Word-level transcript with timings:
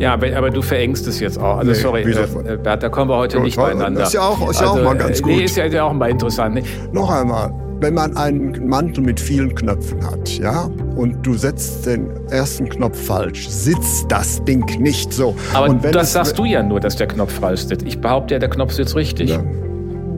Ja, 0.00 0.14
aber 0.14 0.50
du 0.50 0.62
verengst 0.62 1.06
es 1.06 1.20
jetzt 1.20 1.38
auch. 1.38 1.58
Also 1.58 1.72
nee, 1.72 1.76
sorry, 1.76 2.02
äh, 2.02 2.56
Bert, 2.56 2.82
da 2.82 2.88
kommen 2.88 3.10
wir 3.10 3.18
heute 3.18 3.38
nicht 3.40 3.56
beieinander. 3.56 4.00
Das 4.00 4.08
ist 4.08 4.14
ja 4.14 4.22
auch, 4.22 4.50
ist 4.50 4.60
also, 4.62 4.80
auch 4.80 4.84
mal 4.84 4.96
ganz 4.96 5.20
gut. 5.20 5.30
Nee, 5.30 5.44
ist 5.44 5.56
ja 5.56 5.84
auch 5.84 5.92
mal 5.92 6.08
interessant. 6.08 6.54
Ne? 6.54 6.62
Noch 6.90 7.10
einmal, 7.10 7.52
wenn 7.80 7.92
man 7.92 8.16
einen 8.16 8.66
Mantel 8.66 9.04
mit 9.04 9.20
vielen 9.20 9.54
Knöpfen 9.54 10.02
hat, 10.10 10.38
ja, 10.38 10.70
und 10.96 11.26
du 11.26 11.34
setzt 11.34 11.84
den 11.84 12.08
ersten 12.30 12.70
Knopf 12.70 12.98
falsch, 12.98 13.46
sitzt 13.48 14.10
das 14.10 14.42
Ding 14.44 14.64
nicht 14.80 15.12
so. 15.12 15.36
Aber 15.52 15.74
das 15.74 16.14
sagst 16.14 16.38
du 16.38 16.46
ja 16.46 16.62
nur, 16.62 16.80
dass 16.80 16.96
der 16.96 17.06
Knopf 17.06 17.38
falsch 17.38 17.64
sitzt. 17.64 17.86
Ich 17.86 18.00
behaupte 18.00 18.34
ja, 18.34 18.38
der 18.38 18.48
Knopf 18.48 18.72
sitzt 18.72 18.96
richtig. 18.96 19.30
Ja. 19.30 19.44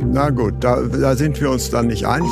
Na 0.07 0.31
gut, 0.31 0.55
da, 0.61 0.81
da 0.81 1.17
sind 1.17 1.41
wir 1.41 1.51
uns 1.51 1.71
dann 1.71 1.89
nicht 1.89 2.07
einig. 2.07 2.31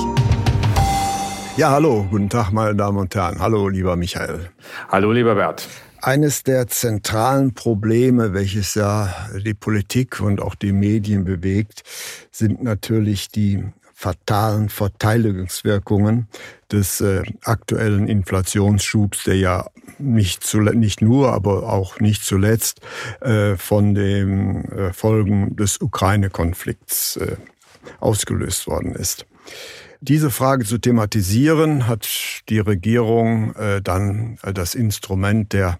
Ja, 1.57 1.73
hallo, 1.73 2.07
guten 2.11 2.29
Tag, 2.29 2.53
meine 2.53 2.77
Damen 2.77 2.99
und 2.99 3.13
Herren. 3.13 3.41
Hallo, 3.41 3.69
lieber 3.69 3.97
Michael. 3.97 4.51
Hallo, 4.89 5.11
lieber 5.11 5.35
Bert. 5.35 5.67
Eines 6.03 6.43
der 6.45 6.67
zentralen 6.67 7.53
Probleme, 7.53 8.33
welches 8.33 8.75
ja 8.75 9.15
die 9.45 9.55
Politik 9.55 10.21
und 10.21 10.41
auch 10.41 10.55
die 10.55 10.73
Medien 10.73 11.25
bewegt, 11.25 11.83
sind 12.31 12.63
natürlich 12.63 13.29
die 13.29 13.65
fatalen 13.93 14.71
Verteilungswirkungen 14.71 16.27
des 16.73 17.03
äh, 17.03 17.23
aktuellen 17.45 18.09
Inflationsschubs, 18.09 19.25
der 19.25 19.37
ja 19.37 19.67
nicht, 19.99 20.43
zu, 20.43 20.61
nicht 20.61 21.03
nur, 21.03 21.35
aber 21.35 21.71
auch 21.71 22.01
nicht 22.01 22.25
zuletzt 22.25 22.81
äh, 23.21 23.57
von 23.57 23.95
den 23.95 24.65
äh, 24.73 24.95
Folgen 24.95 25.55
des 25.57 25.83
Ukraine-Konflikts 25.83 27.17
äh, 27.17 27.37
ausgelöst 27.99 28.67
worden 28.67 28.95
ist. 28.95 29.27
Diese 30.03 30.31
Frage 30.31 30.65
zu 30.65 30.79
thematisieren, 30.79 31.87
hat 31.87 32.09
die 32.49 32.59
Regierung 32.59 33.55
äh, 33.55 33.83
dann 33.83 34.39
äh, 34.43 34.55
das 34.55 34.75
Instrument 34.75 35.53
der 35.53 35.79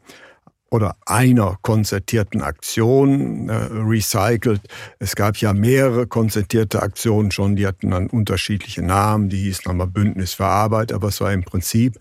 oder 0.71 0.97
einer 1.05 1.59
konzertierten 1.63 2.43
Aktion 2.43 3.49
äh, 3.49 3.55
recycelt. 3.55 4.61
Es 4.99 5.17
gab 5.17 5.39
ja 5.39 5.53
mehrere 5.53 6.07
konzertierte 6.07 6.83
Aktionen 6.83 7.31
schon, 7.31 7.57
die 7.57 7.67
hatten 7.67 7.91
dann 7.91 8.09
unterschiedliche 8.09 8.83
Namen, 8.83 9.31
die 9.31 9.39
hießen 9.39 9.69
einmal 9.71 9.89
Bündnis 9.89 10.35
für 10.35 10.47
Arbeit, 10.47 10.93
aber 10.93 11.09
es 11.09 11.21
war 11.21 11.33
im 11.33 11.43
Prinzip 11.43 11.99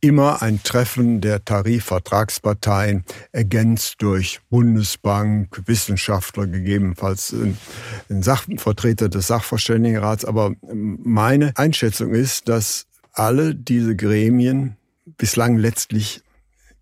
immer 0.00 0.42
ein 0.42 0.62
Treffen 0.62 1.20
der 1.20 1.44
Tarifvertragsparteien, 1.44 3.04
ergänzt 3.32 3.96
durch 3.98 4.40
Bundesbank, 4.48 5.62
Wissenschaftler, 5.66 6.46
gegebenenfalls 6.46 7.32
ein 7.32 8.22
Sach 8.22 8.46
Vertreter 8.56 9.08
des 9.08 9.26
Sachverständigenrats. 9.26 10.24
Aber 10.24 10.54
meine 10.62 11.56
Einschätzung 11.56 12.14
ist, 12.14 12.48
dass 12.48 12.86
alle 13.12 13.54
diese 13.54 13.96
Gremien 13.96 14.76
bislang 15.16 15.56
letztlich 15.56 16.22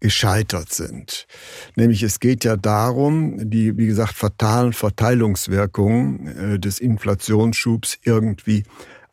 gescheitert 0.00 0.72
sind. 0.72 1.26
Nämlich 1.74 2.02
es 2.02 2.20
geht 2.20 2.44
ja 2.44 2.56
darum, 2.56 3.50
die, 3.50 3.76
wie 3.78 3.86
gesagt, 3.86 4.12
fatalen 4.12 4.74
Verteilungswirkungen 4.74 6.54
äh, 6.54 6.58
des 6.58 6.78
Inflationsschubs 6.78 7.98
irgendwie 8.02 8.64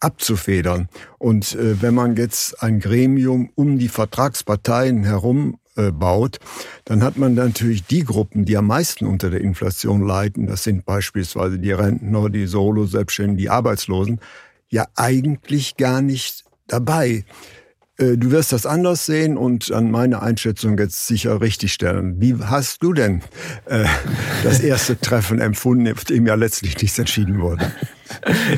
abzufedern. 0.03 0.89
Und 1.17 1.55
äh, 1.55 1.81
wenn 1.81 1.93
man 1.93 2.15
jetzt 2.15 2.61
ein 2.61 2.79
Gremium 2.79 3.49
um 3.55 3.79
die 3.79 3.87
Vertragsparteien 3.87 5.03
herum 5.03 5.57
äh, 5.75 5.91
baut, 5.91 6.39
dann 6.85 7.03
hat 7.03 7.17
man 7.17 7.33
natürlich 7.33 7.85
die 7.85 8.03
Gruppen, 8.03 8.45
die 8.45 8.57
am 8.57 8.67
meisten 8.67 9.05
unter 9.05 9.29
der 9.29 9.41
Inflation 9.41 10.05
leiden, 10.05 10.47
das 10.47 10.63
sind 10.63 10.85
beispielsweise 10.85 11.57
die 11.57 11.71
Rentner, 11.71 12.29
die 12.29 12.45
Solo-Selbstständigen, 12.45 13.37
die 13.37 13.49
Arbeitslosen, 13.49 14.19
ja 14.69 14.87
eigentlich 14.95 15.77
gar 15.77 16.01
nicht 16.01 16.43
dabei. 16.67 17.25
Äh, 17.97 18.17
du 18.17 18.31
wirst 18.31 18.51
das 18.53 18.65
anders 18.65 19.05
sehen 19.05 19.37
und 19.37 19.71
an 19.71 19.91
meine 19.91 20.21
Einschätzung 20.21 20.77
jetzt 20.77 21.07
sicher 21.07 21.41
richtig 21.41 21.73
stellen. 21.73 22.19
Wie 22.19 22.35
hast 22.35 22.81
du 22.81 22.93
denn 22.93 23.21
äh, 23.65 23.85
das 24.43 24.61
erste 24.61 24.99
Treffen 24.99 25.39
empfunden, 25.39 25.91
auf 25.91 26.03
dem 26.03 26.25
ja 26.25 26.35
letztlich 26.35 26.81
nichts 26.81 26.97
entschieden 26.97 27.39
wurde? 27.39 27.71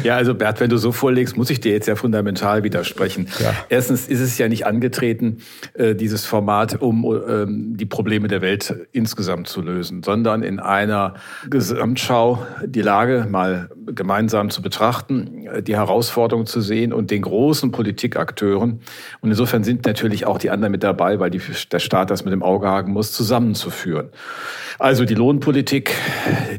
Ja, 0.03 0.15
also 0.15 0.35
Bert, 0.35 0.59
wenn 0.59 0.69
du 0.69 0.77
so 0.77 0.91
vorlegst, 0.91 1.37
muss 1.37 1.49
ich 1.49 1.59
dir 1.59 1.71
jetzt 1.71 1.87
ja 1.87 1.95
fundamental 1.95 2.63
widersprechen. 2.63 3.27
Ja. 3.39 3.53
Erstens 3.69 4.07
ist 4.07 4.19
es 4.19 4.37
ja 4.37 4.47
nicht 4.47 4.65
angetreten, 4.65 5.37
äh, 5.73 5.95
dieses 5.95 6.25
Format, 6.25 6.81
um 6.81 7.05
ähm, 7.05 7.77
die 7.77 7.85
Probleme 7.85 8.27
der 8.27 8.41
Welt 8.41 8.87
insgesamt 8.91 9.47
zu 9.47 9.61
lösen, 9.61 10.03
sondern 10.03 10.43
in 10.43 10.59
einer 10.59 11.15
Gesamtschau 11.49 12.45
die 12.65 12.81
Lage 12.81 13.27
mal 13.29 13.69
gemeinsam 13.87 14.49
zu 14.49 14.61
betrachten, 14.61 15.47
äh, 15.47 15.63
die 15.63 15.75
Herausforderungen 15.75 16.47
zu 16.47 16.61
sehen 16.61 16.93
und 16.93 17.11
den 17.11 17.21
großen 17.21 17.71
Politikakteuren. 17.71 18.81
Und 19.21 19.29
insofern 19.29 19.63
sind 19.63 19.85
natürlich 19.85 20.25
auch 20.25 20.37
die 20.37 20.49
anderen 20.49 20.71
mit 20.71 20.83
dabei, 20.83 21.19
weil 21.19 21.29
die, 21.29 21.41
der 21.71 21.79
Staat 21.79 22.09
das 22.09 22.25
mit 22.25 22.33
dem 22.33 22.43
Auge 22.43 22.67
haken 22.67 22.91
muss, 22.91 23.11
zusammenzuführen. 23.11 24.09
Also 24.77 25.05
die 25.05 25.13
Lohnpolitik, 25.13 25.95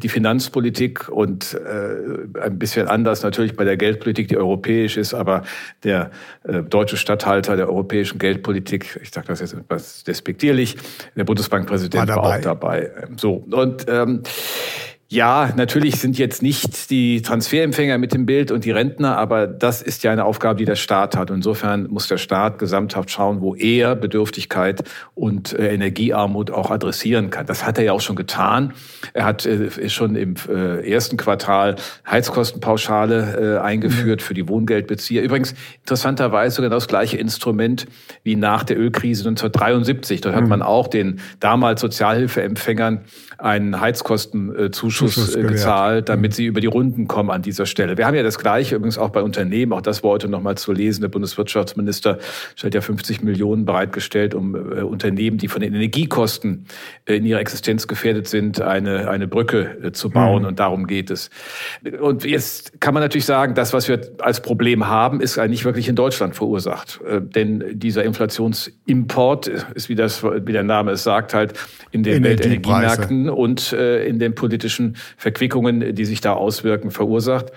die 0.02 0.08
Finanzpolitik 0.08 1.08
und 1.08 1.54
äh, 1.54 2.40
ein 2.40 2.58
bisschen 2.58 2.88
anders 2.88 3.22
natürlich 3.22 3.56
bei 3.56 3.64
der 3.64 3.76
Geldpolitik, 3.76 4.28
die 4.28 4.38
europäisch 4.38 4.96
ist, 4.96 5.12
aber 5.12 5.42
der 5.84 6.10
äh, 6.44 6.62
deutsche 6.62 6.96
Statthalter 6.96 7.56
der 7.56 7.68
europäischen 7.68 8.18
Geldpolitik, 8.18 8.98
ich 9.02 9.10
sage 9.10 9.26
das 9.28 9.40
jetzt 9.40 9.52
etwas 9.52 10.04
despektierlich, 10.04 10.76
der 11.14 11.24
Bundesbankpräsident 11.24 12.08
war, 12.08 12.16
war 12.16 12.36
auch 12.36 12.40
dabei. 12.40 12.90
So 13.16 13.44
und 13.50 13.84
ähm, 13.88 14.22
ja, 15.08 15.52
natürlich 15.54 16.00
sind 16.00 16.18
jetzt 16.18 16.42
nicht 16.42 16.90
die 16.90 17.22
Transferempfänger 17.22 17.96
mit 17.96 18.12
dem 18.12 18.26
Bild 18.26 18.50
und 18.50 18.64
die 18.64 18.72
Rentner, 18.72 19.16
aber 19.16 19.46
das 19.46 19.80
ist 19.80 20.02
ja 20.02 20.10
eine 20.10 20.24
Aufgabe, 20.24 20.58
die 20.58 20.64
der 20.64 20.74
Staat 20.74 21.16
hat. 21.16 21.30
insofern 21.30 21.86
muss 21.88 22.08
der 22.08 22.18
Staat 22.18 22.58
gesamthaft 22.58 23.12
schauen, 23.12 23.40
wo 23.40 23.54
er 23.54 23.94
Bedürftigkeit 23.94 24.82
und 25.14 25.56
äh, 25.56 25.72
Energiearmut 25.72 26.50
auch 26.50 26.72
adressieren 26.72 27.30
kann. 27.30 27.46
Das 27.46 27.64
hat 27.64 27.78
er 27.78 27.84
ja 27.84 27.92
auch 27.92 28.00
schon 28.00 28.16
getan. 28.16 28.72
Er 29.12 29.24
hat 29.24 29.46
äh, 29.46 29.88
schon 29.88 30.16
im 30.16 30.34
äh, 30.48 30.90
ersten 30.90 31.16
Quartal 31.16 31.76
Heizkostenpauschale 32.10 33.58
äh, 33.58 33.62
eingeführt 33.62 34.22
für 34.22 34.34
die 34.34 34.48
Wohngeldbezieher. 34.48 35.22
Übrigens 35.22 35.54
interessanterweise 35.82 36.56
sogar 36.56 36.70
das 36.70 36.88
gleiche 36.88 37.16
Instrument 37.16 37.86
wie 38.24 38.34
nach 38.34 38.64
der 38.64 38.76
Ölkrise 38.76 39.28
1973. 39.28 40.20
Dort 40.20 40.34
hat 40.34 40.42
mhm. 40.42 40.48
man 40.48 40.62
auch 40.62 40.88
den 40.88 41.20
damals 41.38 41.80
Sozialhilfeempfängern 41.80 43.04
einen 43.38 43.80
Heizkostenzuschuss 43.80 45.14
Zuschuss 45.16 45.34
gezahlt, 45.34 46.08
damit 46.08 46.32
mhm. 46.32 46.34
sie 46.34 46.46
über 46.46 46.60
die 46.60 46.66
Runden 46.66 47.06
kommen 47.06 47.30
an 47.30 47.42
dieser 47.42 47.66
Stelle. 47.66 47.98
Wir 47.98 48.06
haben 48.06 48.14
ja 48.14 48.22
das 48.22 48.38
Gleiche 48.38 48.76
übrigens 48.76 48.98
auch 48.98 49.10
bei 49.10 49.22
Unternehmen. 49.22 49.72
Auch 49.72 49.82
das 49.82 50.02
war 50.02 50.10
heute 50.10 50.28
noch 50.28 50.40
mal 50.40 50.56
zu 50.56 50.72
lesen. 50.72 51.02
Der 51.02 51.08
Bundeswirtschaftsminister 51.08 52.18
stellt 52.54 52.74
ja 52.74 52.80
50 52.80 53.22
Millionen 53.22 53.64
bereitgestellt, 53.64 54.34
um 54.34 54.54
äh, 54.54 54.82
Unternehmen, 54.82 55.38
die 55.38 55.48
von 55.48 55.60
den 55.60 55.74
Energiekosten 55.74 56.66
äh, 57.04 57.16
in 57.16 57.26
ihrer 57.26 57.40
Existenz 57.40 57.86
gefährdet 57.86 58.26
sind, 58.28 58.60
eine, 58.60 59.10
eine 59.10 59.28
Brücke 59.28 59.76
äh, 59.82 59.92
zu 59.92 60.10
bauen. 60.10 60.42
Mhm. 60.42 60.48
Und 60.48 60.58
darum 60.60 60.86
geht 60.86 61.10
es. 61.10 61.30
Und 62.00 62.24
jetzt 62.24 62.80
kann 62.80 62.94
man 62.94 63.02
natürlich 63.02 63.26
sagen, 63.26 63.54
das, 63.54 63.72
was 63.72 63.88
wir 63.88 64.00
als 64.18 64.40
Problem 64.40 64.86
haben, 64.88 65.20
ist 65.20 65.38
eigentlich 65.38 65.64
wirklich 65.64 65.88
in 65.88 65.96
Deutschland 65.96 66.36
verursacht. 66.36 67.00
Äh, 67.06 67.20
denn 67.20 67.64
dieser 67.72 68.04
Inflationsimport 68.04 69.48
ist, 69.74 69.88
wie, 69.88 69.94
das, 69.94 70.22
wie 70.22 70.52
der 70.52 70.62
Name 70.62 70.92
es 70.92 71.02
sagt, 71.02 71.34
halt 71.34 71.52
in 71.90 72.02
den 72.02 72.22
Weltenergiemärkten 72.22 73.25
und 73.28 73.72
äh, 73.72 74.06
in 74.06 74.18
den 74.18 74.34
politischen 74.34 74.96
Verquickungen, 75.16 75.94
die 75.94 76.04
sich 76.04 76.20
da 76.20 76.34
auswirken, 76.34 76.90
verursacht. 76.90 77.52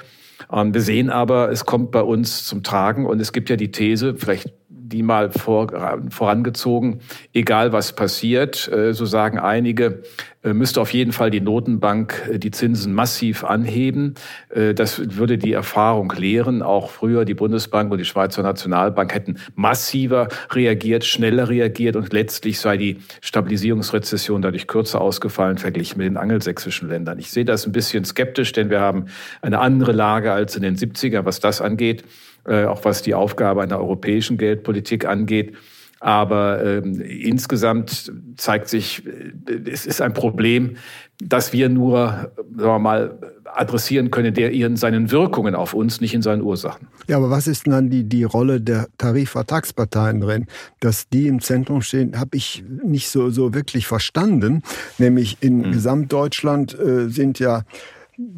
Ähm, 0.52 0.74
wir 0.74 0.82
sehen 0.82 1.10
aber, 1.10 1.52
es 1.52 1.66
kommt 1.66 1.92
bei 1.92 2.02
uns 2.02 2.46
zum 2.46 2.64
Tragen 2.64 3.06
und 3.06 3.20
es 3.20 3.34
gibt 3.34 3.50
ja 3.50 3.56
die 3.56 3.72
These, 3.72 4.16
vielleicht 4.16 4.54
die 4.90 5.04
mal 5.04 5.32
vor, 5.32 5.68
vorangezogen, 6.10 7.00
egal 7.34 7.72
was 7.72 7.94
passiert, 7.94 8.68
äh, 8.72 8.94
so 8.94 9.06
sagen 9.06 9.40
einige, 9.40 10.04
äh, 10.42 10.54
müsste 10.54 10.82
auf 10.82 10.94
jeden 10.94 11.12
Fall 11.12 11.30
die 11.30 11.42
Notenbank 11.42 12.30
äh, 12.32 12.40
die 12.40 12.52
Zinsen 12.52 12.94
massiv 12.94 13.44
anheben. 13.44 14.16
Das 14.50 15.18
würde 15.18 15.38
die 15.38 15.54
Erfahrung 15.54 16.12
lehren. 16.16 16.62
Auch 16.62 16.90
früher 16.90 17.26
die 17.26 17.34
Bundesbank 17.34 17.92
und 17.92 17.98
die 18.00 18.06
Schweizer 18.06 18.42
Nationalbank 18.42 19.14
hätten 19.14 19.38
massiver 19.56 20.30
reagiert, 20.52 21.06
schneller 21.06 21.50
reagiert 21.50 21.96
und 21.96 22.12
letztlich 22.14 22.60
sei 22.60 22.78
die 22.78 22.98
Stabilisierungsrezession 23.22 24.42
dadurch 24.42 24.68
kürzer 24.68 25.02
ausgefallen 25.02 25.58
verglichen 25.58 25.98
mit 25.98 26.08
den 26.08 26.18
angelsächsischen 26.18 26.90
Ländern. 26.90 27.20
Ich 27.20 27.32
sehe 27.32 27.46
das 27.46 27.66
ein 27.66 27.72
bisschen 27.72 28.06
skeptisch, 28.06 28.52
denn 28.54 28.70
wir 28.70 28.80
haben 28.80 29.06
eine 29.42 29.60
andere 29.60 29.92
Lage 29.92 30.32
als 30.32 30.56
in 30.56 30.64
den 30.64 30.76
70er, 30.76 31.26
was 31.26 31.40
das 31.40 31.62
angeht. 31.62 32.04
Äh, 32.50 32.66
auch 32.66 32.84
was 32.84 33.04
die 33.04 33.14
Aufgabe 33.14 33.62
einer 33.62 33.78
europäischen 33.78 34.40
Geldpolitik 34.40 35.06
angeht. 35.06 35.56
Aber 36.00 36.64
ähm, 36.66 37.00
insgesamt 37.00 38.12
zeigt 38.38 38.70
sich, 38.70 39.06
äh, 39.06 39.70
es 39.70 39.86
ist 39.86 40.02
ein 40.02 40.14
Problem, 40.14 40.78
das 41.22 41.54
wir 41.54 41.70
nur, 41.70 42.32
sagen 42.56 42.58
wir 42.58 42.80
mal, 42.80 43.20
adressieren 43.46 44.10
können, 44.10 44.34
der 44.34 44.52
in 44.52 44.78
seinen 44.78 45.12
Wirkungen 45.12 45.54
auf 45.54 45.76
uns, 45.76 46.02
nicht 46.02 46.16
in 46.16 46.24
seinen 46.24 46.42
Ursachen. 46.42 46.88
Ja, 47.08 47.18
aber 47.18 47.30
was 47.30 47.46
ist 47.46 47.68
denn 47.68 47.74
dann 47.74 47.90
die, 47.92 48.04
die 48.04 48.24
Rolle 48.24 48.62
der 48.62 48.88
Tarifvertragsparteien 48.98 50.22
drin? 50.22 50.48
Dass 50.80 51.08
die 51.08 51.28
im 51.28 51.42
Zentrum 51.42 51.84
stehen, 51.84 52.20
habe 52.20 52.36
ich 52.36 52.64
nicht 52.84 53.10
so, 53.10 53.30
so 53.30 53.54
wirklich 53.54 53.86
verstanden. 53.86 54.64
Nämlich 54.98 55.38
in 55.42 55.66
hm. 55.66 55.72
Gesamtdeutschland 55.72 56.80
äh, 56.80 57.10
sind 57.10 57.38
ja 57.38 57.64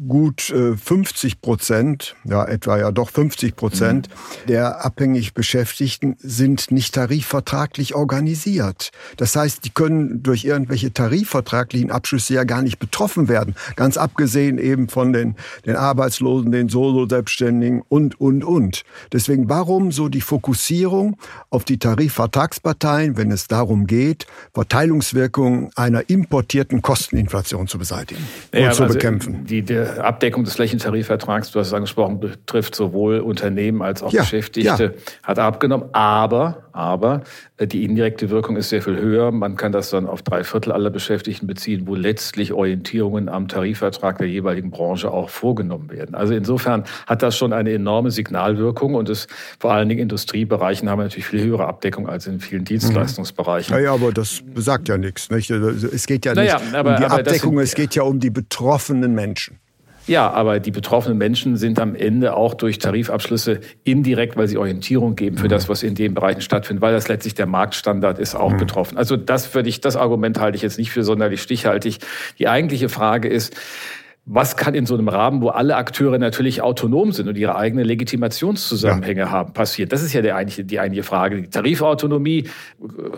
gut 0.06 0.42
50 0.42 1.32
äh, 1.32 1.36
Prozent, 1.40 2.14
ja 2.24 2.44
etwa 2.44 2.78
ja 2.78 2.92
doch 2.92 3.10
50 3.10 3.56
Prozent 3.56 4.08
mhm. 4.08 4.48
der 4.48 4.84
abhängig 4.84 5.34
Beschäftigten 5.34 6.16
sind 6.18 6.70
nicht 6.70 6.94
tarifvertraglich 6.94 7.94
organisiert. 7.94 8.90
Das 9.16 9.34
heißt, 9.34 9.64
die 9.64 9.70
können 9.70 10.22
durch 10.22 10.44
irgendwelche 10.44 10.92
tarifvertraglichen 10.92 11.90
Abschlüsse 11.90 12.34
ja 12.34 12.44
gar 12.44 12.62
nicht 12.62 12.78
betroffen 12.78 13.28
werden. 13.28 13.54
Ganz 13.74 13.96
abgesehen 13.96 14.58
eben 14.58 14.88
von 14.88 15.12
den, 15.12 15.36
den 15.66 15.76
Arbeitslosen, 15.76 16.52
den 16.52 16.68
Solo-Selbstständigen 16.68 17.82
und, 17.88 18.20
und, 18.20 18.44
und. 18.44 18.84
Deswegen, 19.12 19.48
warum 19.48 19.90
so 19.90 20.08
die 20.08 20.20
Fokussierung 20.20 21.16
auf 21.50 21.64
die 21.64 21.78
Tarifvertragsparteien, 21.78 23.16
wenn 23.16 23.32
es 23.32 23.48
darum 23.48 23.86
geht, 23.86 24.26
Verteilungswirkungen 24.54 25.70
einer 25.74 26.08
importierten 26.08 26.82
Kosteninflation 26.82 27.66
zu 27.66 27.78
beseitigen 27.78 28.22
ja, 28.54 28.68
und 28.68 28.74
zu 28.74 28.82
also 28.84 28.94
bekämpfen? 28.94 29.44
Die, 29.46 29.62
die 29.72 30.00
Abdeckung 30.00 30.44
des 30.44 30.54
Flächentarifvertrags, 30.54 31.50
du 31.50 31.60
hast 31.60 31.68
es 31.68 31.74
angesprochen, 31.74 32.20
betrifft 32.20 32.74
sowohl 32.74 33.20
Unternehmen 33.20 33.82
als 33.82 34.02
auch 34.02 34.12
ja, 34.12 34.22
Beschäftigte, 34.22 34.84
ja. 34.84 34.90
hat 35.22 35.38
abgenommen. 35.38 35.88
Aber, 35.92 36.64
aber 36.72 37.22
äh, 37.56 37.66
die 37.66 37.84
indirekte 37.84 38.30
Wirkung 38.30 38.56
ist 38.56 38.68
sehr 38.68 38.82
viel 38.82 38.96
höher. 38.96 39.30
Man 39.32 39.56
kann 39.56 39.72
das 39.72 39.90
dann 39.90 40.06
auf 40.06 40.22
drei 40.22 40.44
Viertel 40.44 40.72
aller 40.72 40.90
Beschäftigten 40.90 41.46
beziehen, 41.46 41.86
wo 41.86 41.94
letztlich 41.94 42.52
Orientierungen 42.52 43.28
am 43.28 43.48
Tarifvertrag 43.48 44.18
der 44.18 44.28
jeweiligen 44.28 44.70
Branche 44.70 45.10
auch 45.10 45.30
vorgenommen 45.30 45.90
werden. 45.90 46.14
Also 46.14 46.34
insofern 46.34 46.84
hat 47.06 47.22
das 47.22 47.36
schon 47.36 47.52
eine 47.52 47.72
enorme 47.72 48.10
Signalwirkung 48.10 48.94
und 48.94 49.08
es 49.08 49.26
vor 49.58 49.72
allen 49.72 49.88
Dingen 49.88 50.00
Industriebereichen 50.00 50.88
haben 50.88 50.98
wir 50.98 51.04
natürlich 51.04 51.26
viel 51.26 51.42
höhere 51.42 51.66
Abdeckung 51.66 52.08
als 52.08 52.26
in 52.26 52.40
vielen 52.40 52.64
Dienstleistungsbereichen. 52.64 53.74
Naja, 53.74 53.94
aber 53.94 54.12
das 54.12 54.42
besagt 54.44 54.88
ja 54.88 54.98
nichts. 54.98 55.30
Nicht? 55.30 55.50
Es 55.50 56.06
geht 56.06 56.24
ja 56.24 56.34
nicht 56.34 56.52
naja, 56.52 56.78
aber, 56.78 56.90
um 56.90 56.96
die 56.96 57.04
Abdeckung, 57.04 57.56
sind, 57.56 57.64
es 57.64 57.74
geht 57.74 57.94
ja 57.94 58.02
um 58.02 58.20
die 58.20 58.30
betroffenen 58.30 59.14
Menschen. 59.14 59.61
Ja, 60.06 60.30
aber 60.30 60.58
die 60.58 60.70
betroffenen 60.70 61.16
Menschen 61.16 61.56
sind 61.56 61.78
am 61.78 61.94
Ende 61.94 62.34
auch 62.34 62.54
durch 62.54 62.78
Tarifabschlüsse 62.78 63.60
indirekt, 63.84 64.36
weil 64.36 64.48
sie 64.48 64.58
Orientierung 64.58 65.14
geben 65.14 65.36
für 65.36 65.44
mhm. 65.44 65.50
das, 65.50 65.68
was 65.68 65.82
in 65.82 65.94
den 65.94 66.14
Bereichen 66.14 66.40
stattfindet, 66.40 66.82
weil 66.82 66.92
das 66.92 67.08
letztlich 67.08 67.34
der 67.34 67.46
Marktstandard 67.46 68.18
ist, 68.18 68.34
auch 68.34 68.52
mhm. 68.52 68.58
betroffen. 68.58 68.98
Also 68.98 69.16
das 69.16 69.54
würde 69.54 69.68
ich, 69.68 69.80
das 69.80 69.96
Argument 69.96 70.40
halte 70.40 70.56
ich 70.56 70.62
jetzt 70.62 70.78
nicht 70.78 70.90
für 70.90 71.04
sonderlich 71.04 71.40
stichhaltig. 71.40 71.98
Die 72.38 72.48
eigentliche 72.48 72.88
Frage 72.88 73.28
ist, 73.28 73.54
was 74.24 74.56
kann 74.56 74.74
in 74.74 74.86
so 74.86 74.94
einem 74.94 75.08
Rahmen, 75.08 75.42
wo 75.42 75.48
alle 75.48 75.74
Akteure 75.74 76.16
natürlich 76.16 76.62
autonom 76.62 77.10
sind 77.10 77.28
und 77.28 77.36
ihre 77.36 77.56
eigenen 77.56 77.84
Legitimationszusammenhänge 77.84 79.22
ja. 79.22 79.30
haben, 79.30 79.52
passieren? 79.52 79.88
Das 79.88 80.00
ist 80.00 80.12
ja 80.12 80.22
die 80.22 80.30
eigentliche, 80.30 80.64
die 80.64 80.78
eigentliche 80.78 81.02
Frage. 81.02 81.42
Die 81.42 81.48
Tarifautonomie, 81.48 82.48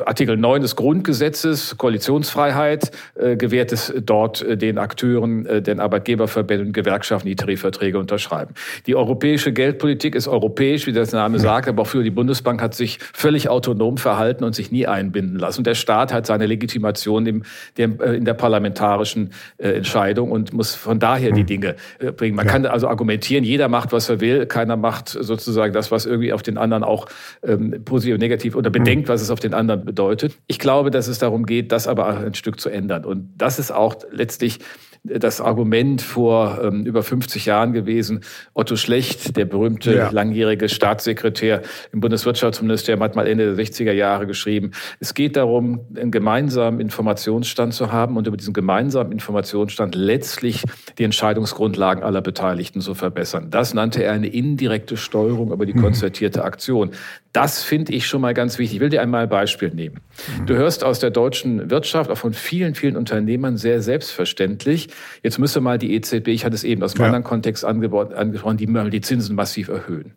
Artikel 0.07 0.39
9 0.39 0.63
des 0.63 0.77
Grundgesetzes, 0.77 1.77
Koalitionsfreiheit, 1.77 2.91
äh, 3.17 3.37
gewährt 3.37 3.73
es 3.73 3.93
dort 4.03 4.41
äh, 4.41 4.57
den 4.57 4.79
Akteuren, 4.79 5.45
äh, 5.45 5.61
den 5.61 5.79
Arbeitgeberverbänden 5.79 6.69
und 6.69 6.73
Gewerkschaften, 6.73 7.29
die 7.29 7.37
Tarifverträge 7.37 7.99
unterschreiben. 7.99 8.55
Die 8.87 8.97
europäische 8.97 9.53
Geldpolitik 9.53 10.15
ist 10.15 10.27
europäisch, 10.27 10.87
wie 10.87 10.93
der 10.93 11.07
Name 11.13 11.39
sagt, 11.39 11.69
aber 11.69 11.83
auch 11.83 11.87
für 11.87 12.03
die 12.03 12.11
Bundesbank 12.11 12.63
hat 12.63 12.75
sich 12.75 12.99
völlig 13.13 13.51
autonom 13.51 13.99
verhalten 13.99 14.43
und 14.43 14.55
sich 14.55 14.73
nie 14.73 14.87
einbinden 14.87 15.39
lassen. 15.39 15.61
Und 15.61 15.67
der 15.67 15.75
Staat 15.75 16.15
hat 16.15 16.25
seine 16.25 16.47
Legitimation 16.47 17.27
im, 17.27 17.43
dem, 17.77 18.01
äh, 18.01 18.15
in 18.15 18.25
der 18.25 18.35
parlamentarischen 18.35 19.33
äh, 19.59 19.73
Entscheidung 19.73 20.31
und 20.31 20.55
muss 20.55 20.75
von 20.75 20.94
von 20.95 21.01
daher 21.01 21.33
die 21.33 21.41
hm. 21.41 21.47
Dinge 21.47 21.77
äh, 21.99 22.13
bringen. 22.13 22.37
Man 22.37 22.47
ja. 22.47 22.53
kann 22.53 22.67
also 22.67 22.87
argumentieren, 22.87 23.43
jeder 23.43 23.69
macht, 23.69 23.93
was 23.93 24.09
er 24.09 24.21
will, 24.21 24.47
keiner 24.47 24.77
macht 24.77 25.09
sozusagen 25.09 25.73
das, 25.73 25.91
was 25.91 26.07
irgendwie 26.07 26.33
auf 26.33 26.43
den 26.43 26.57
anderen 26.57 26.85
auch 26.85 27.07
ähm, 27.43 27.83
positiv 27.85 28.15
und 28.15 28.21
negativ 28.21 28.55
oder 28.55 28.71
bedenkt, 28.71 29.09
hm. 29.09 29.13
was 29.13 29.21
es 29.21 29.31
auf 29.31 29.41
den 29.41 29.55
anderen 29.55 29.85
bedeutet. 29.85 30.37
Ich 30.47 30.61
glaube, 30.61 30.93
dass 30.93 31.09
es 31.09 31.19
darum 31.19 31.47
geht, 31.47 31.73
das 31.73 31.89
aber 31.89 32.07
ein 32.19 32.35
Stück 32.35 32.61
zu 32.61 32.69
ändern. 32.69 33.05
Und 33.05 33.33
das 33.37 33.59
ist 33.59 33.73
auch 33.73 33.97
letztlich 34.13 34.61
das 35.05 35.43
Argument 35.43 36.01
vor 36.01 36.61
ähm, 36.63 36.87
über 36.87 37.03
50 37.03 37.45
Jahren 37.45 37.75
gewesen. 37.75 38.21
Otto 38.55 38.77
Schlecht, 38.77 39.37
der 39.37 39.45
berühmte 39.45 39.95
ja. 39.95 40.11
langjährige 40.11 40.71
Staatssekretär 40.71 41.61
im 41.93 42.01
Bundeswirtschaftsministerium, 42.01 43.03
hat 43.03 43.15
mal 43.15 43.27
Ende 43.27 43.55
der 43.55 43.65
60er 43.65 43.93
Jahre 43.93 44.27
geschrieben, 44.27 44.71
es 45.01 45.13
geht 45.13 45.37
darum, 45.37 45.81
einen 45.95 46.11
gemeinsamen 46.11 46.81
Informationsstand 46.81 47.75
zu 47.75 47.93
haben 47.93 48.17
und 48.17 48.27
über 48.27 48.39
diesen 48.39 48.55
gemeinsamen 48.55 49.13
Informationsstand 49.13 49.95
letztlich 49.95 50.63
die 50.97 51.05
Entscheidungsgrundlagen 51.05 52.03
aller 52.03 52.23
Beteiligten 52.23 52.81
zu 52.81 52.95
verbessern. 52.95 53.51
Das 53.51 53.75
nannte 53.75 54.03
er 54.03 54.13
eine 54.13 54.29
indirekte 54.29 54.97
Steuerung 54.97 55.53
über 55.53 55.67
die 55.67 55.75
mhm. 55.75 55.83
konzertierte 55.83 56.45
Aktion. 56.45 56.93
Das 57.35 57.65
finde 57.65 57.93
ich 57.93 58.07
schon 58.07 58.21
mal 58.21 58.33
ganz 58.33 58.59
wichtig. 58.59 58.77
Ich 58.77 58.81
will 58.81 58.91
dir 58.91 59.03
einmal 59.03 59.25
ein 59.25 59.29
Beispiel 59.29 59.69
nehmen. 59.71 60.01
Du 60.47 60.55
hörst 60.55 60.85
aus 60.85 61.01
der 61.01 61.11
deutschen 61.11 61.69
Wirtschaft, 61.69 62.09
auch 62.11 62.17
von 62.17 62.33
vielen, 62.33 62.77
vielen 62.77 62.97
Unternehmern 62.97 63.57
sehr 63.57 63.83
selbstverständlich, 63.83 64.89
jetzt 65.23 65.39
müsse 65.39 65.61
mal 65.61 65.79
die 65.79 65.95
EZB, 65.95 66.29
ich 66.29 66.45
hatte 66.45 66.55
es 66.55 66.65
eben 66.65 66.83
aus 66.83 66.95
einem 66.95 67.01
ja. 67.01 67.07
anderen 67.07 67.25
Kontext 67.25 67.65
angesprochen, 67.65 68.57
die 68.57 68.67
mal 68.67 68.91
die 68.91 69.01
Zinsen 69.01 69.37
massiv 69.37 69.69
erhöhen. 69.69 70.13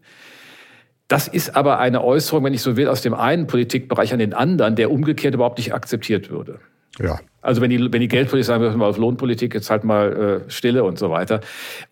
Das 1.08 1.28
ist 1.28 1.56
aber 1.56 1.80
eine 1.80 2.04
Äußerung, 2.04 2.44
wenn 2.44 2.54
ich 2.54 2.62
so 2.62 2.76
will, 2.76 2.90
aus 2.90 3.02
dem 3.02 3.14
einen 3.14 3.48
Politikbereich 3.48 4.12
an 4.12 4.20
den 4.20 4.34
anderen, 4.34 4.76
der 4.76 4.92
umgekehrt 4.92 5.34
überhaupt 5.34 5.58
nicht 5.58 5.74
akzeptiert 5.74 6.30
würde. 6.30 6.60
Ja. 7.00 7.20
Also 7.42 7.62
wenn 7.62 7.69
die, 7.69 7.80
wenn 7.94 8.01
die 8.01 8.07
Geldpolitik 8.07 8.45
sagen, 8.45 8.63
wir 8.63 8.72
mal 8.75 8.88
auf 8.88 8.98
Lohnpolitik, 8.98 9.54
jetzt 9.54 9.69
halt 9.69 9.84
mal 9.84 10.44
äh, 10.48 10.51
Stille 10.51 10.84
und 10.84 10.98
so 10.98 11.12
weiter. 11.12 11.39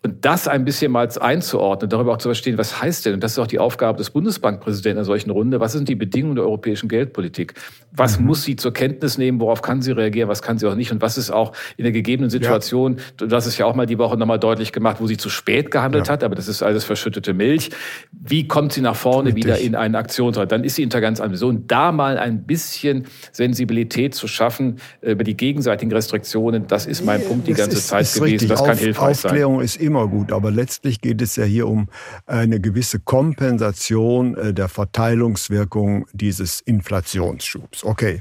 Und 0.02 0.24
das 0.24 0.48
ein 0.48 0.64
bisschen 0.64 0.90
mal 0.90 1.08
einzuordnen, 1.20 1.88
darüber 1.88 2.12
auch 2.12 2.18
zu 2.18 2.28
verstehen, 2.28 2.58
was 2.58 2.82
heißt 2.82 3.06
denn, 3.06 3.14
und 3.14 3.22
das 3.22 3.32
ist 3.32 3.38
auch 3.38 3.46
die 3.46 3.60
Aufgabe 3.60 3.98
des 3.98 4.10
Bundesbankpräsidenten 4.10 4.96
in 4.96 4.98
einer 4.98 5.04
solchen 5.04 5.30
Runde, 5.30 5.60
was 5.60 5.72
sind 5.72 5.88
die 5.88 5.94
Bedingungen 5.94 6.34
der 6.34 6.44
europäischen 6.44 6.88
Geldpolitik? 6.88 7.54
Was 7.92 8.18
mhm. 8.18 8.26
muss 8.26 8.42
sie 8.42 8.56
zur 8.56 8.72
Kenntnis 8.72 9.18
nehmen, 9.18 9.40
worauf 9.40 9.62
kann 9.62 9.82
sie 9.82 9.92
reagieren, 9.92 10.28
was 10.28 10.42
kann 10.42 10.58
sie 10.58 10.66
auch 10.66 10.74
nicht? 10.74 10.90
Und 10.90 11.00
was 11.00 11.16
ist 11.16 11.30
auch 11.30 11.52
in 11.76 11.84
der 11.84 11.92
gegebenen 11.92 12.28
Situation, 12.28 12.98
ja. 13.20 13.26
das 13.26 13.46
ist 13.46 13.56
ja 13.56 13.66
auch 13.66 13.74
mal 13.74 13.86
die 13.86 13.98
Woche 13.98 14.16
nochmal 14.16 14.40
deutlich 14.40 14.72
gemacht, 14.72 14.96
wo 15.00 15.06
sie 15.06 15.16
zu 15.16 15.30
spät 15.30 15.70
gehandelt 15.70 16.08
ja. 16.08 16.14
hat, 16.14 16.24
aber 16.24 16.34
das 16.34 16.48
ist 16.48 16.62
alles 16.62 16.84
verschüttete 16.84 17.34
Milch. 17.34 17.70
Wie 18.10 18.48
kommt 18.48 18.72
sie 18.72 18.80
nach 18.80 18.96
vorne 18.96 19.28
Richtig. 19.28 19.44
wieder 19.44 19.58
in 19.58 19.76
eine 19.76 19.96
Aktion? 19.96 20.32
Dann 20.32 20.64
ist 20.64 20.74
sie 20.74 20.82
hinter 20.82 21.00
ganz 21.00 21.20
anderen 21.20 21.38
So, 21.38 21.48
und 21.48 21.70
da 21.70 21.92
mal 21.92 22.18
ein 22.18 22.44
bisschen 22.44 23.06
Sensibilität 23.32 24.14
zu 24.14 24.26
schaffen 24.26 24.80
äh, 25.00 25.12
über 25.12 25.24
die 25.24 25.35
gegenseitigen 25.36 25.92
Restriktionen, 25.92 26.66
das 26.66 26.86
ist 26.86 27.04
mein 27.04 27.22
Punkt 27.24 27.46
die 27.46 27.54
ganze 27.54 27.78
ist, 27.78 27.88
Zeit 27.88 28.06
gewesen. 28.06 28.22
Richtig. 28.22 28.48
Das 28.48 28.64
kann 28.64 28.72
Auf, 28.72 28.78
hilfreich 28.80 29.18
sein. 29.18 29.30
Aufklärung 29.30 29.60
ist 29.60 29.76
immer 29.76 30.08
gut, 30.08 30.32
aber 30.32 30.50
letztlich 30.50 31.00
geht 31.00 31.22
es 31.22 31.36
ja 31.36 31.44
hier 31.44 31.68
um 31.68 31.88
eine 32.26 32.60
gewisse 32.60 32.98
Kompensation 33.00 34.36
äh, 34.36 34.54
der 34.54 34.68
Verteilungswirkung 34.68 36.06
dieses 36.12 36.60
Inflationsschubs. 36.60 37.84
Okay, 37.84 38.20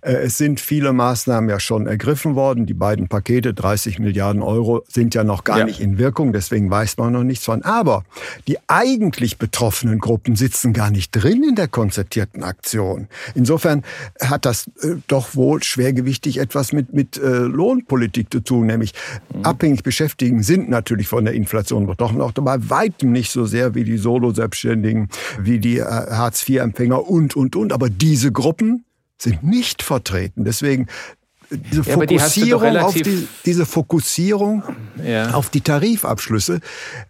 äh, 0.00 0.12
es 0.12 0.38
sind 0.38 0.60
viele 0.60 0.92
Maßnahmen 0.92 1.50
ja 1.50 1.60
schon 1.60 1.86
ergriffen 1.86 2.34
worden. 2.34 2.66
Die 2.66 2.74
beiden 2.74 3.08
Pakete, 3.08 3.54
30 3.54 3.98
Milliarden 3.98 4.42
Euro, 4.42 4.84
sind 4.88 5.14
ja 5.14 5.24
noch 5.24 5.44
gar 5.44 5.58
ja. 5.58 5.64
nicht 5.64 5.80
in 5.80 5.98
Wirkung, 5.98 6.32
deswegen 6.32 6.70
weiß 6.70 6.96
man 6.98 7.12
noch 7.12 7.24
nichts 7.24 7.44
von. 7.44 7.62
Aber 7.62 8.04
die 8.48 8.58
eigentlich 8.68 9.38
betroffenen 9.38 9.98
Gruppen 9.98 10.36
sitzen 10.36 10.72
gar 10.72 10.90
nicht 10.90 11.10
drin 11.12 11.44
in 11.48 11.54
der 11.54 11.68
konzertierten 11.68 12.42
Aktion. 12.42 13.08
Insofern 13.34 13.84
hat 14.20 14.44
das 14.44 14.68
äh, 14.82 14.96
doch 15.08 15.34
wohl 15.34 15.62
schwergewichtig 15.62 16.38
etwas 16.46 16.72
mit, 16.72 16.92
mit 16.92 17.16
äh, 17.18 17.38
Lohnpolitik 17.38 18.32
zu 18.32 18.40
tun, 18.40 18.66
nämlich 18.66 18.92
mhm. 19.34 19.44
abhängig 19.44 19.82
Beschäftigten 19.82 20.42
sind 20.42 20.68
natürlich 20.68 21.08
von 21.08 21.24
der 21.24 21.34
Inflation 21.34 21.86
betroffen, 21.86 22.20
auch 22.20 22.32
bei 22.32 22.56
weitem 22.70 23.12
nicht 23.12 23.30
so 23.30 23.46
sehr 23.46 23.74
wie 23.74 23.84
die 23.84 23.98
Solo-Selbstständigen, 23.98 25.08
wie 25.40 25.58
die 25.58 25.78
äh, 25.78 25.84
Hartz-IV-Empfänger 25.84 27.08
und, 27.08 27.34
und, 27.36 27.56
und. 27.56 27.72
Aber 27.72 27.90
diese 27.90 28.30
Gruppen 28.30 28.84
sind 29.18 29.42
nicht 29.42 29.82
vertreten. 29.82 30.44
Deswegen 30.44 30.86
diese 31.50 31.82
ja, 31.82 31.94
Fokussierung 31.94 32.72
die 32.72 32.78
auf 32.78 32.94
die, 32.94 33.28
diese 33.44 33.66
Fokussierung 33.66 34.62
ja. 35.04 35.30
auf 35.32 35.48
die 35.48 35.60
Tarifabschlüsse 35.60 36.60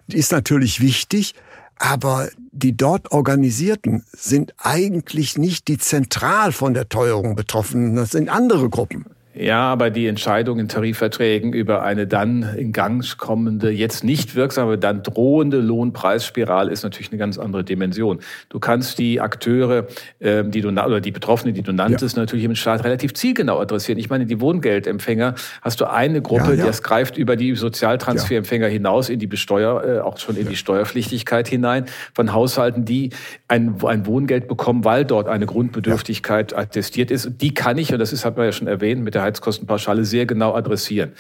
ist 0.09 0.33
natürlich 0.33 0.81
wichtig, 0.81 1.35
aber 1.78 2.28
die 2.52 2.76
dort 2.76 3.12
organisierten 3.12 4.05
sind 4.12 4.55
eigentlich 4.59 5.37
nicht 5.37 5.69
die 5.69 5.78
zentral 5.78 6.52
von 6.52 6.75
der 6.75 6.88
Teuerung 6.88 7.37
betroffenen. 7.37 7.97
Das 7.97 8.11
sind 8.11 8.28
andere 8.28 8.71
Gruppen. 8.71 9.07
Ja, 9.38 9.71
aber 9.71 9.90
die 9.90 10.07
Entscheidung 10.07 10.59
in 10.59 10.69
Tarifverträgen 10.69 11.52
über 11.52 11.83
eine 11.83 12.07
dann 12.07 12.55
in 12.57 12.73
Gang 12.73 12.97
kommende, 13.19 13.71
jetzt 13.71 14.02
nicht 14.02 14.35
wirksame, 14.35 14.78
dann 14.78 15.02
drohende 15.02 15.59
Lohnpreisspirale 15.61 16.71
ist 16.71 16.85
natürlich 16.85 17.11
eine 17.11 17.19
ganz 17.19 17.37
andere 17.37 17.62
Dimension. 17.62 18.21
Du 18.49 18.59
kannst 18.61 18.99
die 18.99 19.21
Akteure, 19.21 19.88
ähm, 20.21 20.50
die 20.50 20.62
du 20.62 20.69
oder 20.69 21.02
die 21.02 21.11
Betroffenen, 21.11 21.55
die 21.55 21.61
du 21.61 21.73
nanntest, 21.73 22.16
ja. 22.16 22.23
natürlich 22.23 22.47
im 22.47 22.55
Staat 22.55 22.85
relativ 22.85 23.12
zielgenau 23.12 23.59
adressieren. 23.61 23.99
Ich 23.99 24.09
meine, 24.09 24.25
die 24.25 24.40
Wohngeldempfänger 24.40 25.35
hast 25.61 25.81
du 25.83 25.90
eine 25.90 26.23
Gruppe, 26.23 26.52
ja, 26.52 26.61
ja. 26.61 26.66
das 26.66 26.83
greift 26.83 27.19
über 27.19 27.37
die 27.37 27.55
Sozialtransferempfänger 27.55 28.69
hinaus 28.69 29.11
in 29.11 29.19
die 29.19 29.26
Besteuer, 29.26 29.85
äh, 29.85 30.00
auch 30.00 30.16
schon 30.16 30.37
in 30.37 30.49
die 30.49 30.57
Steuerpflichtigkeit 30.57 31.47
hinein 31.47 31.85
von 32.14 32.33
Haushalten, 32.33 32.87
die 32.87 33.11
ein, 33.49 33.76
ein 33.85 34.07
Wohngeld 34.07 34.49
bekommen, 34.49 34.85
weil 34.85 35.05
dort 35.05 35.28
eine 35.28 35.45
Grundbedürftigkeit 35.45 36.57
attestiert 36.57 37.11
ist. 37.11 37.31
Die 37.43 37.52
kann 37.52 37.76
ich, 37.76 37.93
und 37.93 37.99
das 37.99 38.14
ist, 38.14 38.25
hat 38.25 38.38
man 38.38 38.47
ja 38.47 38.52
schon 38.52 38.66
erwähnt, 38.66 39.05
mit 39.05 39.14
der 39.14 39.25
Heizkostenpauschale 39.26 40.04
sehr 40.04 40.26
genau 40.26 40.54
adressieren. 40.54 41.12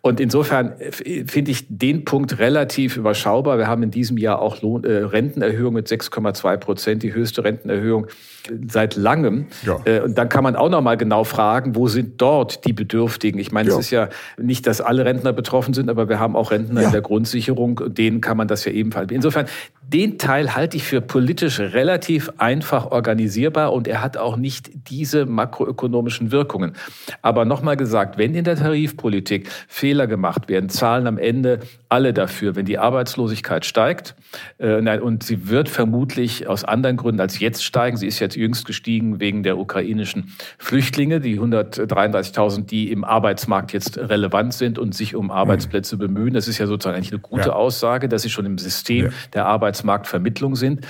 Und 0.00 0.20
insofern 0.20 0.74
finde 1.26 1.50
ich 1.50 1.66
den 1.68 2.04
Punkt 2.04 2.38
relativ 2.38 2.96
überschaubar. 2.96 3.58
Wir 3.58 3.66
haben 3.66 3.82
in 3.82 3.90
diesem 3.90 4.16
Jahr 4.16 4.40
auch 4.40 4.62
Lohn, 4.62 4.84
äh, 4.84 4.98
Rentenerhöhung 4.98 5.74
mit 5.74 5.88
6,2 5.88 6.56
Prozent, 6.56 7.02
die 7.02 7.12
höchste 7.12 7.44
Rentenerhöhung 7.44 8.06
seit 8.68 8.96
langem. 8.96 9.46
Ja. 9.64 9.80
Äh, 9.84 10.00
und 10.00 10.16
dann 10.16 10.28
kann 10.28 10.44
man 10.44 10.56
auch 10.56 10.68
noch 10.68 10.80
mal 10.80 10.96
genau 10.96 11.24
fragen, 11.24 11.74
wo 11.74 11.88
sind 11.88 12.20
dort 12.20 12.64
die 12.66 12.72
Bedürftigen? 12.72 13.40
Ich 13.40 13.52
meine, 13.52 13.68
ja. 13.70 13.74
es 13.74 13.86
ist 13.86 13.90
ja 13.90 14.08
nicht, 14.36 14.66
dass 14.66 14.80
alle 14.80 15.04
Rentner 15.04 15.32
betroffen 15.32 15.74
sind, 15.74 15.90
aber 15.90 16.08
wir 16.08 16.18
haben 16.18 16.36
auch 16.36 16.50
Rentner 16.50 16.82
ja. 16.82 16.86
in 16.88 16.92
der 16.92 17.02
Grundsicherung. 17.02 17.80
Denen 17.88 18.20
kann 18.20 18.36
man 18.36 18.48
das 18.48 18.64
ja 18.64 18.72
ebenfalls. 18.72 19.10
Insofern, 19.10 19.46
den 19.88 20.18
Teil 20.18 20.54
halte 20.54 20.76
ich 20.76 20.84
für 20.84 21.00
politisch 21.00 21.58
relativ 21.60 22.30
einfach 22.36 22.90
organisierbar 22.90 23.72
und 23.72 23.88
er 23.88 24.02
hat 24.02 24.18
auch 24.18 24.36
nicht 24.36 24.70
diese 24.90 25.24
makroökonomischen 25.24 26.30
Wirkungen. 26.30 26.74
Aber 27.22 27.46
nochmal 27.46 27.78
gesagt, 27.78 28.18
wenn 28.18 28.34
in 28.34 28.44
der 28.44 28.56
Tarifpolitik 28.56 29.48
Fehler 29.66 30.06
gemacht 30.06 30.50
werden, 30.50 30.68
zahlen 30.68 31.06
am 31.06 31.16
Ende 31.16 31.60
alle 31.88 32.12
dafür. 32.12 32.54
Wenn 32.54 32.66
die 32.66 32.78
Arbeitslosigkeit 32.78 33.64
steigt, 33.64 34.14
äh, 34.58 34.98
und 34.98 35.22
sie 35.22 35.48
wird 35.48 35.70
vermutlich 35.70 36.48
aus 36.48 36.64
anderen 36.64 36.98
Gründen 36.98 37.20
als 37.20 37.38
jetzt 37.38 37.64
steigen, 37.64 37.96
sie 37.96 38.06
ist 38.06 38.18
jetzt 38.18 38.36
jüngst 38.36 38.66
gestiegen 38.66 39.20
wegen 39.20 39.42
der 39.42 39.56
ukrainischen 39.56 40.34
Flüchtlinge, 40.58 41.20
die 41.20 41.40
133.000, 41.40 42.66
die 42.66 42.92
im 42.92 43.04
Arbeitsmarkt 43.04 43.72
jetzt 43.72 43.96
relevant 43.96 44.52
sind 44.52 44.78
und 44.78 44.94
sich 44.94 45.14
um 45.14 45.30
Arbeitsplätze 45.30 45.96
bemühen. 45.96 46.34
Das 46.34 46.46
ist 46.46 46.58
ja 46.58 46.66
sozusagen 46.66 46.96
eigentlich 46.96 47.12
eine 47.12 47.20
gute 47.20 47.48
ja. 47.48 47.52
Aussage, 47.52 48.08
dass 48.08 48.22
sie 48.22 48.30
schon 48.30 48.44
im 48.44 48.58
System 48.58 49.06
ja. 49.06 49.12
der 49.32 49.46
Arbeits 49.46 49.77
Arbeitsmarktvermittlung 49.78 50.56
sind. 50.56 50.86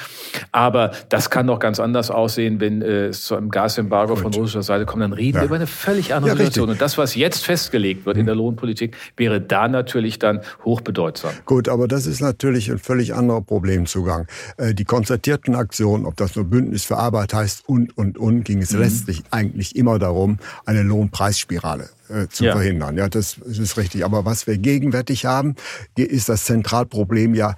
Aber 0.53 0.93
das 1.09 1.31
kann 1.31 1.47
doch 1.47 1.59
ganz 1.59 1.81
anders 1.81 2.11
aussehen, 2.11 2.61
wenn 2.61 2.83
äh, 2.83 3.07
es 3.07 3.25
zu 3.25 3.37
einem 3.37 3.51
Gasembargo 3.51 4.15
Gut. 4.15 4.23
von 4.23 4.35
russischer 4.35 4.63
Seite 4.63 4.87
kommt. 4.87 5.03
Dann 5.03 5.13
reden 5.13 5.37
ja. 5.37 5.43
wir 5.43 5.47
über 5.47 5.57
eine 5.57 5.67
völlig 5.67 6.15
andere 6.15 6.33
ja, 6.33 6.37
Situation. 6.37 6.71
Und 6.71 6.81
das, 6.81 6.99
was 6.99 7.15
jetzt 7.15 7.45
festgelegt 7.45 8.07
wird 8.07 8.17
in 8.17 8.27
der 8.27 8.35
Lohnpolitik, 8.35 8.97
wäre 9.17 9.41
da 9.41 9.69
natürlich 9.69 10.19
dann 10.19 10.41
hochbedeutsam. 10.65 11.33
Gut, 11.45 11.69
aber 11.69 11.89
das 11.89 12.07
ist 12.07 12.21
natürlich 12.21 12.71
ein 12.71 12.79
völlig 12.79 13.15
anderer 13.15 13.43
Problemzugang. 13.43 14.27
Äh, 14.57 14.75
die 14.75 14.85
konzertierten 14.85 15.55
Aktionen, 15.55 16.07
ob 16.07 16.17
das 16.17 16.37
nur 16.37 16.45
Bündnis 16.45 16.85
für 16.85 16.97
Arbeit 16.97 17.35
heißt 17.35 17.69
und, 17.69 17.97
und, 17.97 18.19
und, 18.19 18.45
ging 18.45 18.63
es 18.63 18.73
mhm. 18.73 18.81
letztlich 18.81 19.23
eigentlich 19.31 19.77
immer 19.77 19.99
darum, 19.99 20.39
eine 20.65 20.83
Lohnpreisspirale 20.83 21.89
äh, 22.09 22.29
zu 22.29 22.45
ja. 22.45 22.53
verhindern. 22.53 22.97
Ja, 22.97 23.09
das 23.09 23.39
ist 23.39 23.77
richtig. 23.77 24.05
Aber 24.05 24.25
was 24.25 24.47
wir 24.47 24.57
gegenwärtig 24.59 25.27
haben, 25.27 25.57
ist 25.97 26.29
das 26.29 26.45
Zentralproblem 26.45 27.35
ja 27.35 27.55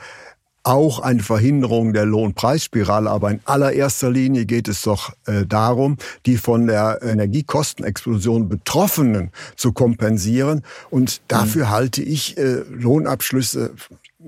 auch 0.63 1.01
eine 1.01 1.23
Verhinderung 1.23 1.93
der 1.93 2.05
Lohnpreisspirale. 2.05 3.11
Aber 3.11 3.31
in 3.31 3.41
allererster 3.45 4.11
Linie 4.11 4.47
geht 4.47 4.69
es 4.69 4.83
doch 4.83 5.13
äh, 5.27 5.47
darum, 5.47 5.97
die 6.27 6.37
von 6.37 6.67
der 6.67 7.01
Energiekostenexplosion 7.03 8.49
Betroffenen 8.49 9.31
zu 9.57 9.73
kompensieren. 9.73 10.63
Und 10.91 11.23
dafür 11.29 11.67
mhm. 11.67 11.71
halte 11.71 12.03
ich 12.03 12.37
äh, 12.39 12.63
Lohnabschlüsse 12.69 13.73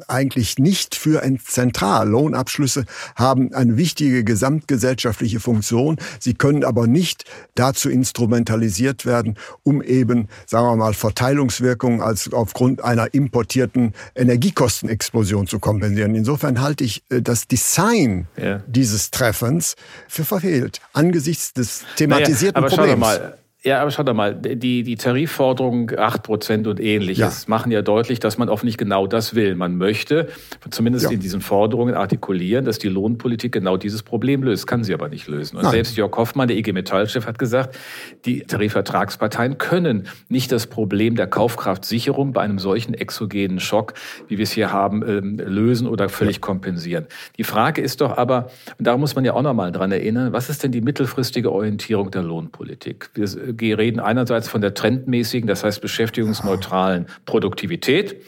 eigentlich 0.08 0.58
nicht 0.58 0.94
für 0.94 1.22
ein 1.22 1.38
Zentral. 1.38 2.08
Lohnabschlüsse 2.08 2.84
haben 3.14 3.52
eine 3.52 3.76
wichtige 3.76 4.24
gesamtgesellschaftliche 4.24 5.40
Funktion. 5.40 5.96
Sie 6.18 6.34
können 6.34 6.64
aber 6.64 6.86
nicht 6.86 7.24
dazu 7.54 7.90
instrumentalisiert 7.90 9.04
werden, 9.04 9.36
um 9.62 9.82
eben, 9.82 10.28
sagen 10.46 10.66
wir 10.66 10.76
mal, 10.76 10.94
Verteilungswirkungen 10.94 12.00
als 12.00 12.32
aufgrund 12.32 12.82
einer 12.82 13.12
importierten 13.12 13.92
Energiekostenexplosion 14.14 15.46
zu 15.46 15.58
kompensieren. 15.58 16.14
Insofern 16.14 16.60
halte 16.60 16.84
ich 16.84 17.02
äh, 17.10 17.20
das 17.20 17.48
Design 17.48 18.26
ja. 18.36 18.62
dieses 18.66 19.10
Treffens 19.10 19.76
für 20.08 20.24
verfehlt 20.24 20.80
angesichts 20.92 21.52
des 21.52 21.84
thematisierten 21.96 22.62
naja, 22.62 22.74
aber 22.74 22.82
Problems. 22.82 23.06
Schau 23.06 23.20
mal 23.20 23.38
ja, 23.64 23.80
aber 23.80 23.92
schau 23.92 24.02
doch 24.02 24.14
mal, 24.14 24.34
die, 24.34 24.82
die 24.82 24.96
Tarifforderung 24.96 25.92
acht 25.96 26.24
Prozent 26.24 26.66
und 26.66 26.80
ähnliches 26.80 27.42
ja. 27.42 27.50
machen 27.50 27.70
ja 27.70 27.80
deutlich, 27.80 28.18
dass 28.18 28.36
man 28.36 28.48
oft 28.48 28.64
nicht 28.64 28.76
genau 28.76 29.06
das 29.06 29.36
will. 29.36 29.54
Man 29.54 29.76
möchte 29.76 30.28
zumindest 30.70 31.04
ja. 31.04 31.12
in 31.12 31.20
diesen 31.20 31.40
Forderungen 31.40 31.94
artikulieren, 31.94 32.64
dass 32.64 32.80
die 32.80 32.88
Lohnpolitik 32.88 33.52
genau 33.52 33.76
dieses 33.76 34.02
Problem 34.02 34.42
löst. 34.42 34.66
Kann 34.66 34.82
sie 34.82 34.92
aber 34.92 35.08
nicht 35.08 35.28
lösen. 35.28 35.56
Und 35.56 35.62
Nein. 35.62 35.72
selbst 35.72 35.96
Jörg 35.96 36.16
Hoffmann, 36.16 36.48
der 36.48 36.56
IG 36.56 36.72
Metall-Chef, 36.72 37.24
hat 37.24 37.38
gesagt, 37.38 37.78
die 38.24 38.40
Tarifvertragsparteien 38.40 39.58
können 39.58 40.08
nicht 40.28 40.50
das 40.50 40.66
Problem 40.66 41.14
der 41.14 41.28
Kaufkraftsicherung 41.28 42.32
bei 42.32 42.40
einem 42.40 42.58
solchen 42.58 42.94
exogenen 42.94 43.60
Schock, 43.60 43.94
wie 44.26 44.38
wir 44.38 44.42
es 44.42 44.50
hier 44.50 44.72
haben, 44.72 45.08
ähm, 45.08 45.38
lösen 45.38 45.86
oder 45.86 46.08
völlig 46.08 46.36
ja. 46.36 46.40
kompensieren. 46.40 47.06
Die 47.38 47.44
Frage 47.44 47.80
ist 47.80 48.00
doch 48.00 48.16
aber, 48.16 48.50
und 48.78 48.88
da 48.88 48.96
muss 48.96 49.14
man 49.14 49.24
ja 49.24 49.34
auch 49.34 49.42
noch 49.42 49.54
mal 49.54 49.70
dran 49.70 49.92
erinnern, 49.92 50.32
was 50.32 50.50
ist 50.50 50.64
denn 50.64 50.72
die 50.72 50.80
mittelfristige 50.80 51.52
Orientierung 51.52 52.10
der 52.10 52.24
Lohnpolitik? 52.24 53.10
Wir 53.14 53.51
reden 53.60 54.00
einerseits 54.00 54.48
von 54.48 54.60
der 54.60 54.74
trendmäßigen, 54.74 55.46
das 55.46 55.64
heißt 55.64 55.80
beschäftigungsneutralen 55.80 57.06
Produktivität 57.26 58.22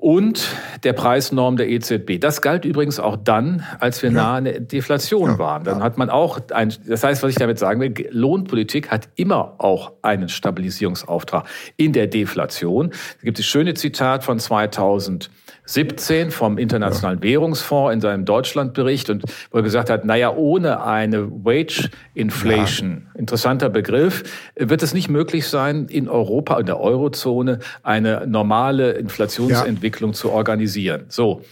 und 0.00 0.48
der 0.84 0.92
Preisnorm 0.92 1.56
der 1.56 1.68
EZB. 1.68 2.20
Das 2.20 2.42
galt 2.42 2.64
übrigens 2.64 3.00
auch 3.00 3.16
dann, 3.16 3.64
als 3.80 4.02
wir 4.02 4.10
ja. 4.10 4.16
nahe 4.16 4.36
an 4.38 4.44
der 4.44 4.60
Deflation 4.60 5.30
ja. 5.30 5.38
waren. 5.38 5.64
Dann 5.64 5.82
hat 5.82 5.98
man 5.98 6.10
auch 6.10 6.38
ein, 6.52 6.72
das 6.86 7.02
heißt, 7.02 7.22
was 7.22 7.30
ich 7.30 7.36
damit 7.36 7.58
sagen 7.58 7.80
will, 7.80 8.08
Lohnpolitik 8.10 8.90
hat 8.90 9.08
immer 9.16 9.54
auch 9.58 9.92
einen 10.02 10.28
Stabilisierungsauftrag 10.28 11.46
in 11.76 11.92
der 11.92 12.06
Deflation. 12.06 12.90
Da 12.90 13.24
gibt 13.24 13.38
es 13.38 13.46
schöne 13.46 13.74
Zitat 13.74 14.22
von 14.22 14.38
2000 14.38 15.30
17 15.66 16.30
vom 16.30 16.58
Internationalen. 16.58 17.22
Währungsfonds 17.22 17.94
in 17.94 18.00
seinem 18.00 18.24
Deutschlandbericht 18.24 19.10
und 19.10 19.24
wo 19.50 19.58
er 19.58 19.62
gesagt 19.62 19.90
hat, 19.90 20.04
naja, 20.04 20.34
ohne 20.34 20.82
eine 20.82 21.30
Wage 21.44 21.90
Inflation, 22.14 23.08
ja. 23.12 23.20
interessanter 23.20 23.68
Begriff, 23.68 24.22
wird 24.56 24.82
es 24.82 24.94
nicht 24.94 25.08
möglich 25.08 25.46
sein, 25.46 25.86
in 25.88 26.08
Europa, 26.08 26.58
in 26.58 26.66
der 26.66 26.80
Eurozone 26.80 27.58
eine 27.82 28.26
normale 28.26 28.92
Inflationsentwicklung 28.92 30.12
ja. 30.12 30.16
zu 30.16 30.30
organisieren. 30.30 31.04
So. 31.08 31.42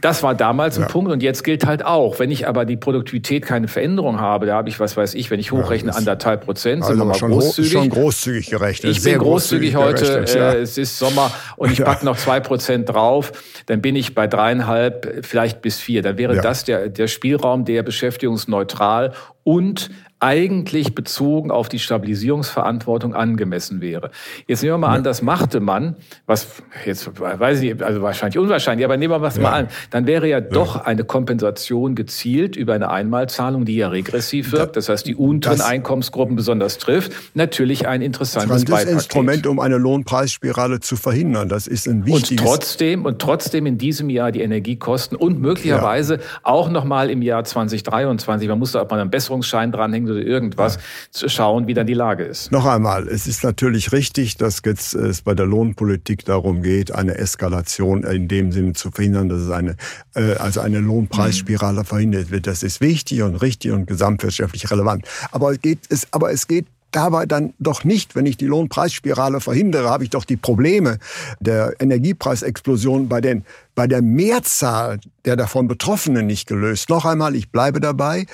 Das 0.00 0.22
war 0.22 0.34
damals 0.34 0.76
ja. 0.76 0.82
ein 0.82 0.88
Punkt 0.88 1.10
und 1.10 1.22
jetzt 1.22 1.42
gilt 1.42 1.66
halt 1.66 1.84
auch, 1.84 2.18
wenn 2.18 2.30
ich 2.30 2.46
aber 2.46 2.64
die 2.64 2.76
Produktivität 2.76 3.44
keine 3.44 3.68
Veränderung 3.68 4.20
habe, 4.20 4.46
da 4.46 4.56
habe 4.56 4.68
ich, 4.68 4.78
was 4.78 4.96
weiß 4.96 5.14
ich, 5.14 5.30
wenn 5.30 5.40
ich 5.40 5.52
hochrechne, 5.52 5.90
ja, 5.90 5.96
anderthalb 5.96 6.44
Prozent, 6.44 6.82
also 6.82 6.92
sind 6.92 6.98
wir 7.00 7.04
mal 7.06 7.14
schon 7.14 7.30
großzügig. 7.30 7.72
Schon 7.72 7.88
großzügig 7.88 8.50
gerechnet. 8.50 8.92
Ich 8.92 9.02
bin 9.02 9.18
großzügig, 9.18 9.74
großzügig 9.74 10.26
heute, 10.26 10.38
ja. 10.38 10.52
äh, 10.52 10.60
es 10.60 10.76
ist 10.76 10.98
Sommer 10.98 11.30
und 11.56 11.72
ich 11.72 11.82
packe 11.82 12.04
noch 12.04 12.16
zwei 12.16 12.40
Prozent 12.40 12.88
drauf, 12.88 13.32
dann 13.66 13.80
bin 13.80 13.96
ich 13.96 14.14
bei 14.14 14.26
dreieinhalb, 14.26 15.24
vielleicht 15.24 15.62
bis 15.62 15.80
vier. 15.80 16.02
Dann 16.02 16.18
wäre 16.18 16.36
das 16.40 16.64
der, 16.64 16.88
der 16.88 17.08
Spielraum, 17.08 17.64
der 17.64 17.82
beschäftigungsneutral 17.82 19.12
und 19.44 19.90
eigentlich 20.18 20.94
bezogen 20.94 21.50
auf 21.50 21.68
die 21.68 21.78
Stabilisierungsverantwortung 21.78 23.14
angemessen 23.14 23.82
wäre. 23.82 24.10
Jetzt 24.46 24.62
nehmen 24.62 24.74
wir 24.74 24.78
mal 24.78 24.92
ja. 24.92 24.94
an, 24.94 25.04
das 25.04 25.20
machte 25.20 25.60
man, 25.60 25.96
was 26.24 26.62
jetzt 26.86 27.20
weiß 27.20 27.60
ich, 27.60 27.84
also 27.84 28.00
wahrscheinlich 28.00 28.38
unwahrscheinlich, 28.38 28.86
aber 28.86 28.96
nehmen 28.96 29.12
wir 29.12 29.18
das 29.18 29.36
ja. 29.36 29.42
mal 29.42 29.52
an, 29.52 29.68
dann 29.90 30.06
wäre 30.06 30.26
ja, 30.26 30.38
ja, 30.38 30.40
doch 30.40 30.76
eine 30.76 31.04
Kompensation 31.04 31.94
gezielt 31.94 32.56
über 32.56 32.72
eine 32.72 32.90
Einmalzahlung, 32.90 33.66
die 33.66 33.76
ja 33.76 33.88
regressiv 33.88 34.52
wirkt, 34.52 34.76
das 34.76 34.88
heißt 34.88 35.06
die 35.06 35.14
unteren 35.14 35.60
Einkommensgruppen 35.60 36.34
besonders 36.34 36.78
trifft, 36.78 37.12
natürlich 37.34 37.86
ein 37.86 38.00
interessantes 38.00 38.64
das 38.64 38.80
ist 38.80 38.86
ein 38.88 38.94
Instrument, 38.94 39.46
um 39.46 39.60
eine 39.60 39.76
Lohnpreisspirale 39.76 40.80
zu 40.80 40.96
verhindern. 40.96 41.48
Das 41.50 41.66
ist 41.66 41.86
ein 41.86 42.06
wichtiges. 42.06 42.40
Und 42.40 42.50
trotzdem 42.50 43.04
und 43.04 43.18
trotzdem 43.18 43.66
in 43.66 43.76
diesem 43.76 44.08
Jahr 44.08 44.32
die 44.32 44.40
Energiekosten 44.40 45.16
und 45.16 45.40
möglicherweise 45.40 46.20
auch 46.42 46.70
noch 46.70 46.84
mal 46.84 47.10
im 47.10 47.20
Jahr 47.20 47.44
2023, 47.44 48.48
man 48.48 48.58
muss 48.58 48.72
da 48.72 48.82
auch 48.82 48.90
mal 48.90 48.98
einen 48.98 49.10
Besserungsschein 49.10 49.72
dranhängen 49.72 50.05
oder 50.10 50.20
irgendwas, 50.20 50.76
ja. 50.76 50.80
zu 51.10 51.28
schauen, 51.28 51.66
wie 51.66 51.74
dann 51.74 51.86
die 51.86 51.94
Lage 51.94 52.24
ist. 52.24 52.52
Noch 52.52 52.66
einmal, 52.66 53.08
es 53.08 53.26
ist 53.26 53.44
natürlich 53.44 53.92
richtig, 53.92 54.36
dass 54.36 54.62
jetzt 54.64 54.94
es 54.94 55.22
bei 55.22 55.34
der 55.34 55.46
Lohnpolitik 55.46 56.24
darum 56.24 56.62
geht, 56.62 56.92
eine 56.92 57.16
Eskalation 57.16 58.04
in 58.04 58.28
dem 58.28 58.52
Sinne 58.52 58.72
zu 58.74 58.90
verhindern, 58.90 59.28
dass 59.28 59.40
es 59.40 59.50
eine, 59.50 59.76
äh, 60.14 60.34
also 60.34 60.60
eine 60.60 60.80
Lohnpreisspirale 60.80 61.80
mhm. 61.80 61.84
verhindert 61.84 62.30
wird. 62.30 62.46
Das 62.46 62.62
ist 62.62 62.80
wichtig 62.80 63.22
und 63.22 63.36
richtig 63.36 63.72
und 63.72 63.86
gesamtwirtschaftlich 63.86 64.70
relevant. 64.70 65.06
Aber 65.32 65.52
es 65.52 65.60
geht, 65.60 65.80
es, 65.88 66.06
aber 66.12 66.32
es 66.32 66.46
geht 66.46 66.66
dabei 66.96 67.26
dann 67.26 67.52
doch 67.58 67.84
nicht, 67.84 68.16
wenn 68.16 68.26
ich 68.26 68.36
die 68.36 68.46
Lohnpreisspirale 68.46 69.40
verhindere, 69.40 69.90
habe 69.90 70.04
ich 70.04 70.10
doch 70.10 70.24
die 70.24 70.36
Probleme 70.36 70.98
der 71.40 71.74
Energiepreisexplosion 71.78 73.08
bei 73.08 73.20
den 73.20 73.44
bei 73.74 73.86
der 73.86 74.00
Mehrzahl 74.00 74.98
der 75.26 75.36
davon 75.36 75.68
Betroffenen 75.68 76.26
nicht 76.26 76.48
gelöst. 76.48 76.88
Noch 76.88 77.04
einmal, 77.04 77.36
ich 77.36 77.50
bleibe 77.50 77.78
dabei. 77.78 78.24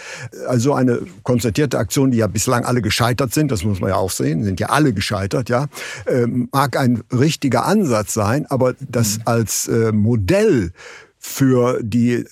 Also 0.47 0.73
eine 0.73 1.01
konzertierte 1.25 1.79
Aktion, 1.79 2.13
die 2.13 2.19
ja 2.19 2.29
bislang 2.29 2.65
alle 2.65 2.81
gescheitert 2.81 3.35
sind, 3.35 3.51
das 3.51 3.65
muss 3.65 3.81
man 3.81 3.91
ja 3.91 3.97
auch 3.97 4.13
sehen, 4.13 4.45
sind 4.45 4.61
ja 4.61 4.69
alle 4.69 4.93
gescheitert, 4.93 5.49
ja, 5.49 5.67
ähm, 6.07 6.49
mag 6.53 6.79
ein 6.79 7.03
richtiger 7.11 7.67
Ansatz 7.67 8.15
sein, 8.15 8.47
aber 8.51 8.75
das 8.89 9.19
mhm. 9.19 9.23
als 9.25 9.67
äh, 9.67 9.91
Modell 9.91 10.71
für 11.19 11.81
die 11.83 12.25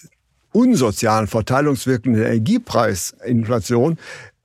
unsozialen 0.52 1.26
Verteilungswirkungen 1.26 2.18
der 2.18 2.28
Energiepreisinflation 2.28 3.98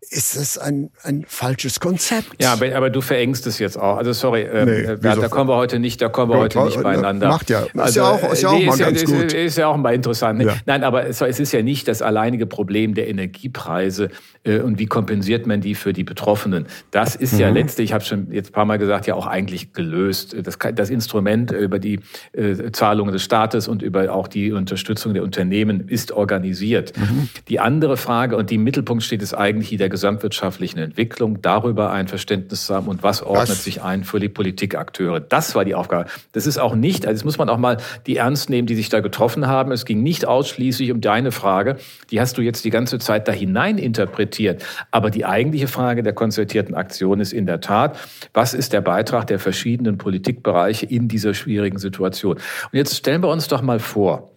ist 0.09 0.35
es 0.35 0.57
ein, 0.57 0.89
ein 1.03 1.25
falsches 1.27 1.79
Konzept. 1.79 2.41
Ja, 2.41 2.53
aber, 2.53 2.75
aber, 2.75 2.89
du 2.89 3.01
verengst 3.01 3.47
es 3.47 3.59
jetzt 3.59 3.77
auch. 3.77 3.97
Also 3.97 4.13
sorry, 4.13 4.41
ähm, 4.41 4.65
nee, 4.65 4.97
da, 5.01 5.15
da, 5.15 5.27
kommen 5.27 5.49
wir 5.49 5.55
heute 5.55 5.79
nicht, 5.79 6.01
da 6.01 6.09
kommen 6.09 6.31
wir 6.31 6.37
heute 6.37 6.63
nicht 6.63 6.81
beieinander. 6.81 7.29
Macht 7.29 7.49
ja, 7.49 7.61
ist 7.61 7.79
also, 7.79 7.99
ja 7.99 8.09
auch, 8.09 8.31
ist 8.31 8.41
ja 8.41 8.49
auch 8.49 8.57
nee, 8.57 8.65
mal 8.65 8.77
ganz 8.77 9.01
ist, 9.03 9.11
gut. 9.11 9.33
Ist 9.33 9.57
ja 9.57 9.67
auch 9.67 9.77
mal 9.77 9.93
interessant. 9.93 10.39
Ne? 10.39 10.45
Ja. 10.45 10.55
Nein, 10.65 10.83
aber 10.83 11.07
es, 11.07 11.21
es, 11.21 11.39
ist 11.39 11.51
ja 11.51 11.61
nicht 11.61 11.87
das 11.87 12.01
alleinige 12.01 12.45
Problem 12.45 12.93
der 12.93 13.07
Energiepreise 13.07 14.09
äh, 14.43 14.59
und 14.59 14.79
wie 14.79 14.85
kompensiert 14.85 15.47
man 15.47 15.61
die 15.61 15.75
für 15.75 15.93
die 15.93 16.03
Betroffenen. 16.03 16.67
Das 16.91 17.15
ist 17.15 17.33
mhm. 17.33 17.39
ja 17.39 17.49
letztlich, 17.49 17.89
ich 17.89 17.93
habe 17.93 18.03
schon 18.03 18.31
jetzt 18.31 18.49
ein 18.49 18.53
paar 18.53 18.65
Mal 18.65 18.77
gesagt, 18.77 19.07
ja 19.07 19.15
auch 19.15 19.27
eigentlich 19.27 19.73
gelöst. 19.73 20.35
Das, 20.43 20.57
das 20.75 20.89
Instrument 20.89 21.51
über 21.51 21.79
die 21.79 21.99
äh, 22.33 22.71
Zahlungen 22.71 23.13
des 23.13 23.23
Staates 23.23 23.67
und 23.67 23.81
über 23.81 24.11
auch 24.13 24.27
die 24.27 24.51
Unterstützung 24.51 25.13
der 25.13 25.23
Unternehmen 25.23 25.87
ist 25.87 26.11
organisiert. 26.11 26.97
Mhm. 26.97 27.29
Die 27.47 27.59
andere 27.59 27.97
Frage 27.97 28.37
und 28.37 28.49
die 28.49 28.55
im 28.55 28.63
Mittelpunkt 28.63 29.03
steht, 29.03 29.21
ist 29.21 29.33
eigentlich 29.33 29.75
der 29.77 29.89
gesamtwirtschaftlichen 29.95 30.77
Entwicklung, 30.77 31.41
darüber 31.41 31.89
ein 31.89 32.09
Verständnis 32.09 32.65
zu 32.65 32.75
haben 32.75 32.87
und 32.87 33.01
was 33.01 33.23
ordnet 33.23 33.49
was? 33.49 33.63
sich 33.63 33.81
ein 33.81 34.03
für 34.03 34.19
die 34.19 34.27
Politikakteure. 34.27 35.21
Das 35.21 35.55
war 35.55 35.63
die 35.63 35.73
Aufgabe. 35.73 36.09
Das 36.33 36.45
ist 36.45 36.57
auch 36.57 36.75
nicht, 36.75 37.07
also 37.07 37.17
das 37.17 37.23
muss 37.23 37.37
man 37.37 37.47
auch 37.47 37.57
mal 37.57 37.77
die 38.05 38.17
ernst 38.17 38.49
nehmen, 38.49 38.67
die 38.67 38.75
sich 38.75 38.89
da 38.89 38.99
getroffen 38.99 39.47
haben. 39.47 39.71
Es 39.71 39.85
ging 39.85 40.03
nicht 40.03 40.27
ausschließlich 40.27 40.91
um 40.91 40.99
deine 40.99 41.31
Frage, 41.31 41.77
die 42.11 42.19
hast 42.19 42.37
du 42.37 42.41
jetzt 42.41 42.65
die 42.65 42.71
ganze 42.71 42.99
Zeit 42.99 43.29
da 43.29 43.31
hinein 43.31 43.77
interpretiert. 43.77 44.65
Aber 44.91 45.11
die 45.11 45.23
eigentliche 45.23 45.69
Frage 45.69 46.03
der 46.03 46.13
konzertierten 46.13 46.75
Aktion 46.75 47.21
ist 47.21 47.31
in 47.31 47.45
der 47.45 47.61
Tat, 47.61 47.97
was 48.33 48.53
ist 48.53 48.73
der 48.73 48.81
Beitrag 48.81 49.27
der 49.27 49.39
verschiedenen 49.39 49.97
Politikbereiche 49.97 50.85
in 50.85 51.07
dieser 51.07 51.33
schwierigen 51.33 51.77
Situation? 51.77 52.33
Und 52.33 52.73
jetzt 52.73 52.97
stellen 52.97 53.23
wir 53.23 53.29
uns 53.29 53.47
doch 53.47 53.61
mal 53.61 53.79
vor, 53.79 54.31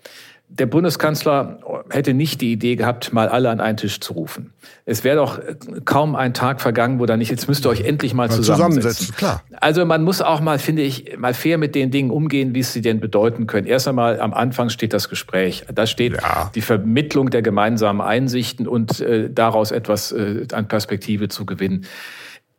der 0.48 0.66
Bundeskanzler 0.66 1.77
hätte 1.90 2.14
nicht 2.14 2.40
die 2.40 2.52
Idee 2.52 2.76
gehabt, 2.76 3.12
mal 3.12 3.28
alle 3.28 3.50
an 3.50 3.60
einen 3.60 3.76
Tisch 3.76 4.00
zu 4.00 4.12
rufen. 4.12 4.52
Es 4.84 5.04
wäre 5.04 5.16
doch 5.16 5.40
kaum 5.84 6.16
ein 6.16 6.34
Tag 6.34 6.60
vergangen, 6.60 6.98
wo 6.98 7.06
da 7.06 7.16
nicht, 7.16 7.30
jetzt 7.30 7.48
müsst 7.48 7.66
ihr 7.66 7.70
euch 7.70 7.82
endlich 7.82 8.14
mal, 8.14 8.30
zusammensetzen. 8.30 9.06
zusammensetzen. 9.06 9.14
Klar. 9.16 9.42
Also 9.60 9.84
man 9.84 10.02
muss 10.02 10.22
auch 10.22 10.40
mal, 10.40 10.58
finde 10.58 10.82
ich, 10.82 11.16
mal 11.18 11.34
fair 11.34 11.58
mit 11.58 11.74
den 11.74 11.90
Dingen 11.90 12.10
umgehen, 12.10 12.54
wie 12.54 12.60
es 12.60 12.72
sie 12.72 12.80
denn 12.80 13.00
bedeuten 13.00 13.46
können. 13.46 13.66
Erst 13.66 13.88
einmal 13.88 14.20
am 14.20 14.32
Anfang 14.32 14.70
steht 14.70 14.92
das 14.92 15.08
Gespräch. 15.08 15.64
Da 15.72 15.86
steht 15.86 16.14
ja. 16.14 16.50
die 16.54 16.60
Vermittlung 16.60 17.30
der 17.30 17.42
gemeinsamen 17.42 18.00
Einsichten 18.00 18.66
und 18.66 19.00
äh, 19.00 19.30
daraus 19.30 19.70
etwas 19.70 20.12
äh, 20.12 20.46
an 20.52 20.68
Perspektive 20.68 21.28
zu 21.28 21.46
gewinnen. 21.46 21.86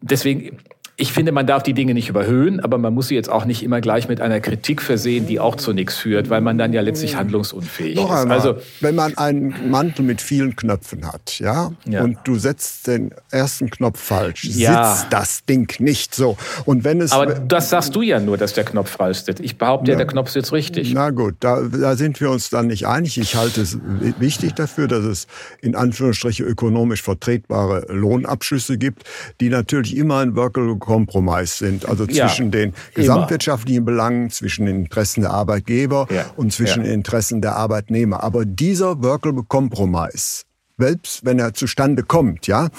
Deswegen, 0.01 0.57
ich 0.99 1.13
finde, 1.13 1.31
man 1.31 1.47
darf 1.47 1.63
die 1.63 1.73
Dinge 1.73 1.93
nicht 1.93 2.09
überhöhen, 2.09 2.59
aber 2.59 2.77
man 2.77 2.93
muss 2.93 3.07
sie 3.07 3.15
jetzt 3.15 3.29
auch 3.29 3.45
nicht 3.45 3.63
immer 3.63 3.79
gleich 3.79 4.09
mit 4.09 4.19
einer 4.19 4.41
Kritik 4.41 4.81
versehen, 4.81 5.27
die 5.27 5.39
auch 5.39 5.55
zu 5.55 5.71
nichts 5.71 5.95
führt, 5.95 6.29
weil 6.29 6.41
man 6.41 6.57
dann 6.57 6.73
ja 6.73 6.81
letztlich 6.81 7.15
handlungsunfähig 7.15 7.95
Noch 7.95 8.11
ist. 8.11 8.17
Einmal, 8.17 8.37
also 8.37 8.57
wenn 8.81 8.95
man 8.95 9.17
einen 9.17 9.71
Mantel 9.71 10.03
mit 10.03 10.21
vielen 10.21 10.57
Knöpfen 10.57 11.07
hat, 11.07 11.39
ja, 11.39 11.71
ja. 11.85 12.03
und 12.03 12.17
du 12.25 12.35
setzt 12.35 12.87
den 12.87 13.11
ersten 13.31 13.69
Knopf 13.69 13.97
falsch, 13.97 14.43
ja. 14.43 14.93
sitzt 14.93 15.13
das 15.13 15.45
Ding 15.45 15.73
nicht 15.79 16.13
so. 16.13 16.37
Und 16.65 16.83
wenn 16.83 16.99
es 16.99 17.13
aber 17.13 17.27
das 17.27 17.69
sagst 17.69 17.95
du 17.95 18.01
ja 18.01 18.19
nur, 18.19 18.37
dass 18.37 18.53
der 18.53 18.65
Knopf 18.65 18.89
falsch 18.89 19.19
sitzt. 19.19 19.39
Ich 19.39 19.57
behaupte 19.57 19.91
ja, 19.91 19.97
der 19.97 20.05
Knopf 20.05 20.29
sitzt 20.31 20.51
richtig. 20.51 20.93
Na 20.93 21.11
gut, 21.11 21.35
da, 21.39 21.61
da 21.61 21.95
sind 21.95 22.19
wir 22.19 22.29
uns 22.29 22.49
dann 22.49 22.67
nicht 22.67 22.87
einig. 22.87 23.17
Ich 23.17 23.35
halte 23.35 23.61
es 23.61 23.77
wichtig 24.19 24.53
dafür, 24.55 24.89
dass 24.89 25.05
es 25.05 25.27
in 25.61 25.75
Anführungsstrichen 25.75 26.45
ökonomisch 26.45 27.03
vertretbare 27.03 27.85
Lohnabschlüsse 27.87 28.77
gibt, 28.77 29.03
die 29.39 29.47
natürlich 29.47 29.95
immer 29.95 30.17
ein 30.17 30.35
Workable 30.35 30.75
Kompromiss 30.89 31.59
sind. 31.59 31.87
Also 31.87 32.07
zwischen 32.07 32.45
ja, 32.45 32.51
den 32.51 32.73
gesamtwirtschaftlichen 32.95 33.83
immer. 33.83 33.91
Belangen, 33.91 34.31
zwischen 34.31 34.65
den 34.65 34.77
Interessen 34.77 35.21
der 35.21 35.29
Arbeitgeber 35.29 36.07
ja, 36.09 36.25
und 36.35 36.51
zwischen 36.51 36.79
ja. 36.79 36.85
den 36.85 36.95
Interessen 36.95 37.41
der 37.41 37.55
Arbeitnehmer. 37.55 38.23
Aber 38.23 38.43
dieser 38.43 39.03
Workable 39.03 39.43
Compromise, 39.43 40.45
selbst 40.79 41.23
wenn 41.25 41.37
er 41.37 41.53
zustande 41.53 42.01
kommt, 42.01 42.47
ja, 42.47 42.69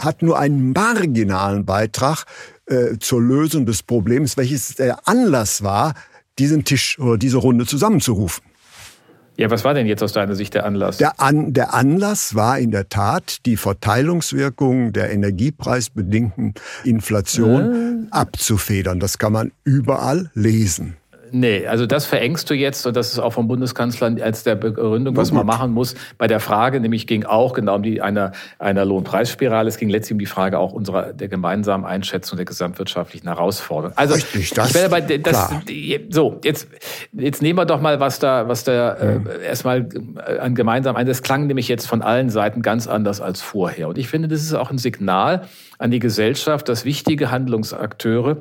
hat 0.00 0.22
nur 0.22 0.36
einen 0.36 0.72
marginalen 0.72 1.64
Beitrag 1.64 2.24
äh, 2.66 2.98
zur 2.98 3.22
Lösung 3.22 3.66
des 3.66 3.84
Problems, 3.84 4.36
welches 4.36 4.74
der 4.74 5.06
Anlass 5.06 5.62
war, 5.62 5.94
diesen 6.40 6.64
Tisch 6.64 6.98
oder 6.98 7.18
diese 7.18 7.36
Runde 7.36 7.66
zusammenzurufen. 7.66 8.42
Ja, 9.36 9.50
was 9.50 9.64
war 9.64 9.74
denn 9.74 9.86
jetzt 9.86 10.02
aus 10.02 10.12
deiner 10.12 10.34
Sicht 10.34 10.54
der 10.54 10.66
Anlass? 10.66 10.98
Der, 10.98 11.20
An 11.20 11.52
der 11.52 11.72
Anlass 11.72 12.34
war 12.34 12.58
in 12.58 12.70
der 12.70 12.88
Tat 12.88 13.46
die 13.46 13.56
Verteilungswirkung 13.56 14.92
der 14.92 15.10
energiepreisbedingten 15.12 16.54
Inflation 16.84 18.06
äh. 18.06 18.06
abzufedern. 18.10 19.00
Das 19.00 19.18
kann 19.18 19.32
man 19.32 19.52
überall 19.64 20.30
lesen. 20.34 20.96
Nee, 21.32 21.66
also 21.66 21.86
das 21.86 22.06
verengst 22.06 22.48
du 22.50 22.54
jetzt 22.54 22.86
und 22.86 22.96
das 22.96 23.12
ist 23.12 23.18
auch 23.18 23.32
vom 23.32 23.48
Bundeskanzler 23.48 24.12
als 24.22 24.42
der 24.42 24.54
Begründung, 24.54 25.16
was 25.16 25.32
man 25.32 25.46
machen 25.46 25.72
muss. 25.72 25.94
Bei 26.18 26.26
der 26.26 26.40
Frage, 26.40 26.80
nämlich 26.80 27.06
ging 27.06 27.24
auch 27.24 27.52
genau 27.52 27.76
um 27.76 27.82
die 27.82 28.02
einer, 28.02 28.32
einer 28.58 28.84
Lohnpreisspirale. 28.84 29.68
Es 29.68 29.76
ging 29.76 29.88
letztlich 29.88 30.14
um 30.14 30.18
die 30.18 30.26
Frage 30.26 30.58
auch 30.58 30.72
unserer 30.72 31.12
der 31.12 31.28
gemeinsamen 31.28 31.84
Einschätzung 31.84 32.36
der 32.36 32.46
gesamtwirtschaftlichen 32.46 33.28
Herausforderungen. 33.28 33.96
Also 33.96 34.14
Richtig, 34.14 34.50
das, 34.50 34.70
ich 34.70 34.74
werde 34.74 34.90
bei 34.90 35.00
das, 35.00 35.48
klar. 35.48 35.62
so 36.10 36.40
jetzt 36.44 36.68
jetzt 37.12 37.42
nehmen 37.42 37.58
wir 37.58 37.66
doch 37.66 37.80
mal 37.80 38.00
was 38.00 38.18
da 38.18 38.48
was 38.48 38.64
da 38.64 38.94
äh, 38.94 39.44
erstmal 39.44 39.88
äh, 40.26 40.38
an 40.38 40.54
gemeinsam 40.54 40.96
ein. 40.96 41.06
Das 41.06 41.22
klang 41.22 41.46
nämlich 41.46 41.68
jetzt 41.68 41.86
von 41.86 42.02
allen 42.02 42.30
Seiten 42.30 42.62
ganz 42.62 42.86
anders 42.86 43.20
als 43.20 43.40
vorher 43.40 43.88
und 43.88 43.98
ich 43.98 44.08
finde, 44.08 44.28
das 44.28 44.42
ist 44.42 44.54
auch 44.54 44.70
ein 44.70 44.78
Signal 44.78 45.42
an 45.80 45.90
die 45.90 45.98
Gesellschaft, 45.98 46.68
dass 46.68 46.84
wichtige 46.84 47.30
Handlungsakteure, 47.30 48.36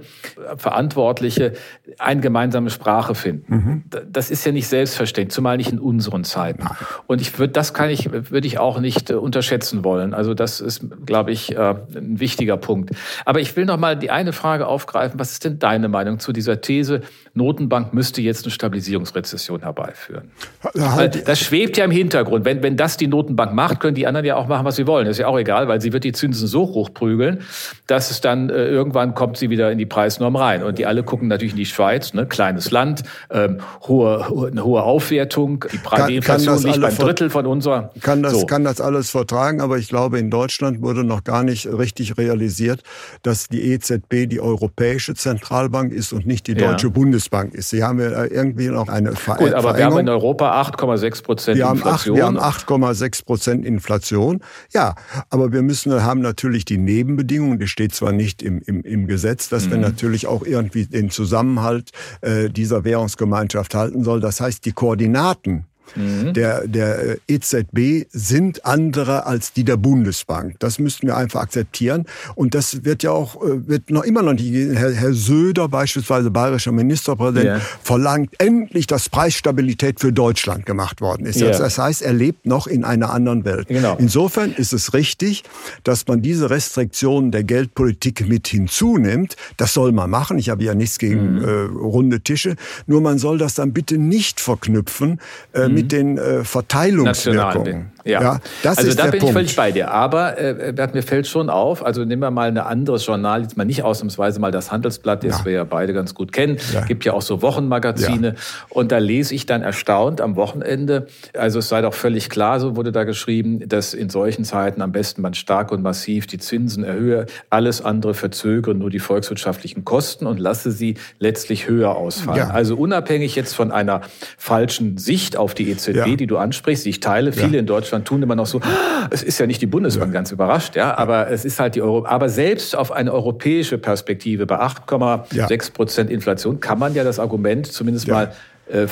Verantwortliche 0.57 1.53
eine 1.97 2.19
gemeinsame 2.19 2.69
Sprache 2.69 3.15
finden. 3.15 3.55
Mhm. 3.55 3.83
Das 4.11 4.29
ist 4.29 4.45
ja 4.45 4.51
nicht 4.51 4.67
selbstverständlich, 4.67 5.33
zumal 5.33 5.55
nicht 5.55 5.71
in 5.71 5.79
unseren 5.79 6.25
Zeiten. 6.25 6.67
Und 7.07 7.21
ich 7.21 7.39
würde, 7.39 7.53
das 7.53 7.73
kann 7.73 7.89
ich, 7.89 8.11
würde 8.11 8.45
ich 8.45 8.59
auch 8.59 8.81
nicht 8.81 9.09
äh, 9.09 9.13
unterschätzen 9.13 9.85
wollen. 9.85 10.13
Also 10.13 10.33
das 10.33 10.59
ist, 10.59 10.83
glaube 11.05 11.31
ich, 11.31 11.55
äh, 11.55 11.75
ein 11.95 12.19
wichtiger 12.19 12.57
Punkt. 12.57 12.91
Aber 13.23 13.39
ich 13.39 13.55
will 13.55 13.63
noch 13.65 13.77
mal 13.77 13.95
die 13.95 14.11
eine 14.11 14.33
Frage 14.33 14.67
aufgreifen. 14.67 15.17
Was 15.17 15.31
ist 15.31 15.45
denn 15.45 15.59
deine 15.59 15.87
Meinung 15.87 16.19
zu 16.19 16.33
dieser 16.33 16.59
These, 16.59 17.01
Notenbank 17.33 17.93
müsste 17.93 18.21
jetzt 18.21 18.43
eine 18.43 18.51
Stabilisierungsrezession 18.51 19.61
herbeiführen? 19.61 20.31
Halt. 20.77 21.25
das 21.25 21.39
schwebt 21.39 21.77
ja 21.77 21.85
im 21.85 21.91
Hintergrund. 21.91 22.43
Wenn, 22.43 22.61
wenn 22.63 22.75
das 22.75 22.97
die 22.97 23.07
Notenbank 23.07 23.53
macht, 23.53 23.79
können 23.79 23.95
die 23.95 24.07
anderen 24.07 24.25
ja 24.25 24.35
auch 24.35 24.47
machen, 24.47 24.65
was 24.65 24.75
sie 24.75 24.87
wollen. 24.87 25.05
Das 25.05 25.15
ist 25.15 25.21
ja 25.21 25.27
auch 25.27 25.39
egal, 25.39 25.69
weil 25.69 25.79
sie 25.79 25.93
wird 25.93 26.03
die 26.03 26.11
Zinsen 26.11 26.47
so 26.47 26.63
hoch 26.63 26.93
prügeln, 26.93 27.28
entwickeln, 27.29 27.47
dass 27.87 28.11
es 28.11 28.21
dann 28.21 28.49
äh, 28.49 28.67
irgendwann 28.67 29.15
kommt 29.15 29.37
sie 29.37 29.49
wieder 29.49 29.71
in 29.71 29.77
die 29.77 29.85
Preisnorm 29.85 30.35
rein. 30.35 30.63
Und 30.63 30.77
die 30.77 30.85
alle 30.85 31.03
gucken 31.03 31.27
natürlich 31.27 31.53
in 31.53 31.57
die 31.57 31.65
Schweiz, 31.65 32.13
ne, 32.13 32.25
kleines 32.25 32.71
Land, 32.71 33.03
ähm, 33.31 33.57
hohe, 33.87 34.47
eine 34.51 34.63
hohe 34.63 34.83
Aufwertung, 34.83 35.65
die, 35.71 35.77
Pre 35.77 35.97
kann, 35.97 36.09
Inflation 36.11 36.55
kann 36.55 36.63
liegt 36.63 36.81
beim 36.81 36.95
Drittel 36.95 37.29
von 37.29 37.45
unserer. 37.45 37.91
Kann 38.01 38.23
das, 38.23 38.33
so. 38.33 38.45
kann 38.45 38.63
das 38.63 38.81
alles 38.81 39.09
vertragen, 39.09 39.61
aber 39.61 39.77
ich 39.77 39.89
glaube, 39.89 40.19
in 40.19 40.29
Deutschland 40.29 40.81
wurde 40.81 41.03
noch 41.03 41.23
gar 41.23 41.43
nicht 41.43 41.65
richtig 41.67 42.17
realisiert, 42.17 42.81
dass 43.23 43.47
die 43.47 43.71
EZB 43.71 44.27
die 44.27 44.39
Europäische 44.39 45.15
Zentralbank 45.15 45.91
ist 45.91 46.13
und 46.13 46.25
nicht 46.25 46.47
die 46.47 46.55
Deutsche 46.55 46.87
ja. 46.87 46.93
Bundesbank 46.93 47.53
ist. 47.53 47.69
Sie 47.69 47.83
haben 47.83 47.99
ja 47.99 48.25
irgendwie 48.25 48.67
noch 48.67 48.87
eine 48.87 49.13
Ver 49.13 49.35
Gut, 49.35 49.53
aber 49.53 49.69
Verengung. 49.69 49.77
wir 49.77 49.85
haben 49.85 49.99
in 49.99 50.09
Europa 50.09 50.61
8,6 50.61 51.23
Prozent 51.23 51.59
Inflation. 51.59 52.15
wir 52.15 52.25
haben 52.25 52.37
8,6 52.37 53.25
Prozent 53.25 53.65
Inflation. 53.65 54.41
Ja, 54.73 54.95
aber 55.29 55.51
wir 55.51 55.61
müssen 55.61 55.89
haben 56.03 56.21
natürlich 56.21 56.65
die 56.65 56.77
Neben 56.77 57.17
Rahmenbedingungen, 57.19 57.59
die 57.59 57.67
steht 57.67 57.93
zwar 57.93 58.11
nicht 58.11 58.41
im, 58.41 58.61
im, 58.65 58.81
im 58.83 59.07
Gesetz, 59.07 59.49
dass 59.49 59.65
mhm. 59.65 59.71
wir 59.71 59.77
natürlich 59.79 60.27
auch 60.27 60.45
irgendwie 60.45 60.85
den 60.85 61.09
Zusammenhalt 61.09 61.91
äh, 62.21 62.49
dieser 62.49 62.83
Währungsgemeinschaft 62.83 63.75
halten 63.75 64.03
soll. 64.03 64.21
Das 64.21 64.39
heißt, 64.39 64.65
die 64.65 64.71
Koordinaten 64.71 65.65
mhm. 65.95 66.33
der, 66.33 66.67
der 66.67 67.17
EZB 67.27 68.07
sind 68.11 68.65
andere 68.65 69.25
als 69.25 69.53
die 69.53 69.63
der 69.63 69.77
Bundesbank. 69.77 70.55
Das 70.59 70.79
müssten 70.79 71.07
wir 71.07 71.17
einfach 71.17 71.41
akzeptieren. 71.41 72.05
Und 72.35 72.55
das 72.55 72.83
wird 72.85 73.03
ja 73.03 73.11
auch, 73.11 73.35
äh, 73.43 73.67
wird 73.67 73.89
noch 73.89 74.03
immer 74.03 74.21
noch 74.21 74.33
nicht, 74.33 74.53
Herr, 74.53 74.91
Herr 74.91 75.13
Söder 75.13 75.67
beispielsweise, 75.67 76.31
bayerischer 76.31 76.71
Ministerpräsident, 76.71 77.45
yeah. 77.45 77.61
verlangt 77.81 78.31
endlich, 78.39 78.87
dass 78.87 79.09
Preisstabilität 79.09 79.99
für 79.99 80.11
Deutschland 80.11 80.65
gemacht 80.65 81.01
worden 81.01 81.25
ist. 81.25 81.41
Yeah. 81.41 81.57
Das 81.57 81.77
heißt, 81.77 82.01
er 82.01 82.13
lebt 82.13 82.45
noch 82.45 82.67
in 82.67 82.83
einer 82.83 83.11
anderen 83.11 83.45
Welt. 83.45 83.67
Genau. 83.67 83.95
Insofern 83.99 84.51
ist 84.51 84.73
es 84.73 84.93
richtig, 84.93 85.43
dass 85.83 86.07
man 86.07 86.21
diese 86.21 86.49
Restriktionen 86.49 87.31
der 87.31 87.43
Geldpolitik 87.43 88.27
mit 88.27 88.47
hinzunimmt. 88.47 89.35
Das 89.57 89.73
soll 89.73 89.91
man 89.91 90.09
machen. 90.09 90.37
Ich 90.37 90.49
habe 90.49 90.63
ja 90.63 90.75
nichts 90.75 90.97
gegen 90.99 91.35
mhm. 91.35 91.43
äh, 91.43 91.49
runde 91.79 92.21
Tische. 92.21 92.55
Nur 92.87 93.01
man 93.01 93.17
soll 93.17 93.37
das 93.37 93.53
dann 93.53 93.73
bitte 93.73 93.97
nicht 93.97 94.39
verknüpfen 94.39 95.19
äh, 95.53 95.67
mit 95.81 95.91
den 95.91 96.17
äh, 96.17 96.43
Verteilungswirkungen. 96.43 97.91
Ja. 98.05 98.21
ja, 98.21 98.39
das 98.63 98.77
also 98.77 98.89
ist 98.89 98.99
da 98.99 99.03
bin 99.07 99.19
Punkt. 99.19 99.25
ich 99.25 99.33
völlig 99.33 99.55
bei 99.55 99.71
dir. 99.71 99.91
Aber 99.91 100.37
äh, 100.37 100.73
mir 100.93 101.03
fällt 101.03 101.27
schon 101.27 101.49
auf, 101.49 101.85
also 101.85 102.05
nehmen 102.05 102.21
wir 102.21 102.31
mal 102.31 102.47
ein 102.47 102.57
anderes 102.57 103.05
Journal, 103.05 103.41
jetzt 103.41 103.57
mal 103.57 103.65
nicht 103.65 103.83
ausnahmsweise 103.83 104.39
mal 104.39 104.51
das 104.51 104.71
Handelsblatt, 104.71 105.23
das 105.23 105.39
ja. 105.39 105.45
wir 105.45 105.51
ja 105.51 105.63
beide 105.63 105.93
ganz 105.93 106.15
gut 106.15 106.31
kennen. 106.31 106.57
Ja. 106.73 106.81
Gibt 106.81 107.05
ja 107.05 107.13
auch 107.13 107.21
so 107.21 107.41
Wochenmagazine. 107.41 108.35
Und 108.69 108.91
da 108.91 108.97
lese 108.97 109.35
ich 109.35 109.45
dann 109.45 109.61
erstaunt 109.61 110.21
am 110.21 110.35
Wochenende, 110.35 111.07
also 111.37 111.59
es 111.59 111.69
sei 111.69 111.81
doch 111.81 111.93
völlig 111.93 112.29
klar, 112.29 112.59
so 112.59 112.75
wurde 112.75 112.91
da 112.91 113.03
geschrieben, 113.03 113.67
dass 113.67 113.93
in 113.93 114.09
solchen 114.09 114.43
Zeiten 114.43 114.81
am 114.81 114.91
besten 114.91 115.21
man 115.21 115.33
stark 115.33 115.71
und 115.71 115.81
massiv 115.81 116.25
die 116.27 116.39
Zinsen 116.39 116.83
erhöhe, 116.83 117.25
alles 117.49 117.83
andere 117.83 118.13
verzögere 118.13 118.73
nur 118.73 118.89
die 118.89 118.99
volkswirtschaftlichen 118.99 119.85
Kosten 119.85 120.25
und 120.25 120.39
lasse 120.39 120.71
sie 120.71 120.95
letztlich 121.19 121.67
höher 121.67 121.95
ausfallen. 121.95 122.49
Also 122.51 122.75
unabhängig 122.75 123.35
jetzt 123.35 123.53
von 123.53 123.71
einer 123.71 124.01
falschen 124.37 124.97
Sicht 124.97 125.37
auf 125.37 125.53
die 125.53 125.68
EZB, 125.71 126.17
die 126.17 126.27
du 126.27 126.37
ansprichst, 126.37 126.85
die 126.85 126.89
ich 126.89 126.99
teile, 126.99 127.31
viele 127.31 127.57
in 127.57 127.65
Deutschland 127.65 128.05
tun 128.05 128.21
immer 128.21 128.35
noch 128.35 128.45
so, 128.45 128.61
es 129.09 129.23
ist 129.23 129.39
ja 129.39 129.47
nicht 129.47 129.61
die 129.61 129.67
Bundesbank, 129.67 130.13
ganz 130.13 130.31
überrascht, 130.31 130.75
ja, 130.75 130.97
aber 130.97 131.29
es 131.29 131.45
ist 131.45 131.59
halt 131.59 131.75
die 131.75 131.81
Euro. 131.81 132.05
Aber 132.05 132.29
selbst 132.29 132.75
auf 132.75 132.91
eine 132.91 133.13
europäische 133.13 133.77
Perspektive 133.77 134.45
bei 134.45 134.59
8,6 134.59 135.73
Prozent 135.73 136.09
Inflation 136.09 136.59
kann 136.59 136.79
man 136.79 136.93
ja 136.93 137.03
das 137.03 137.19
Argument 137.19 137.67
zumindest 137.67 138.07
ja. 138.07 138.13
mal 138.13 138.31
äh, 138.69 138.87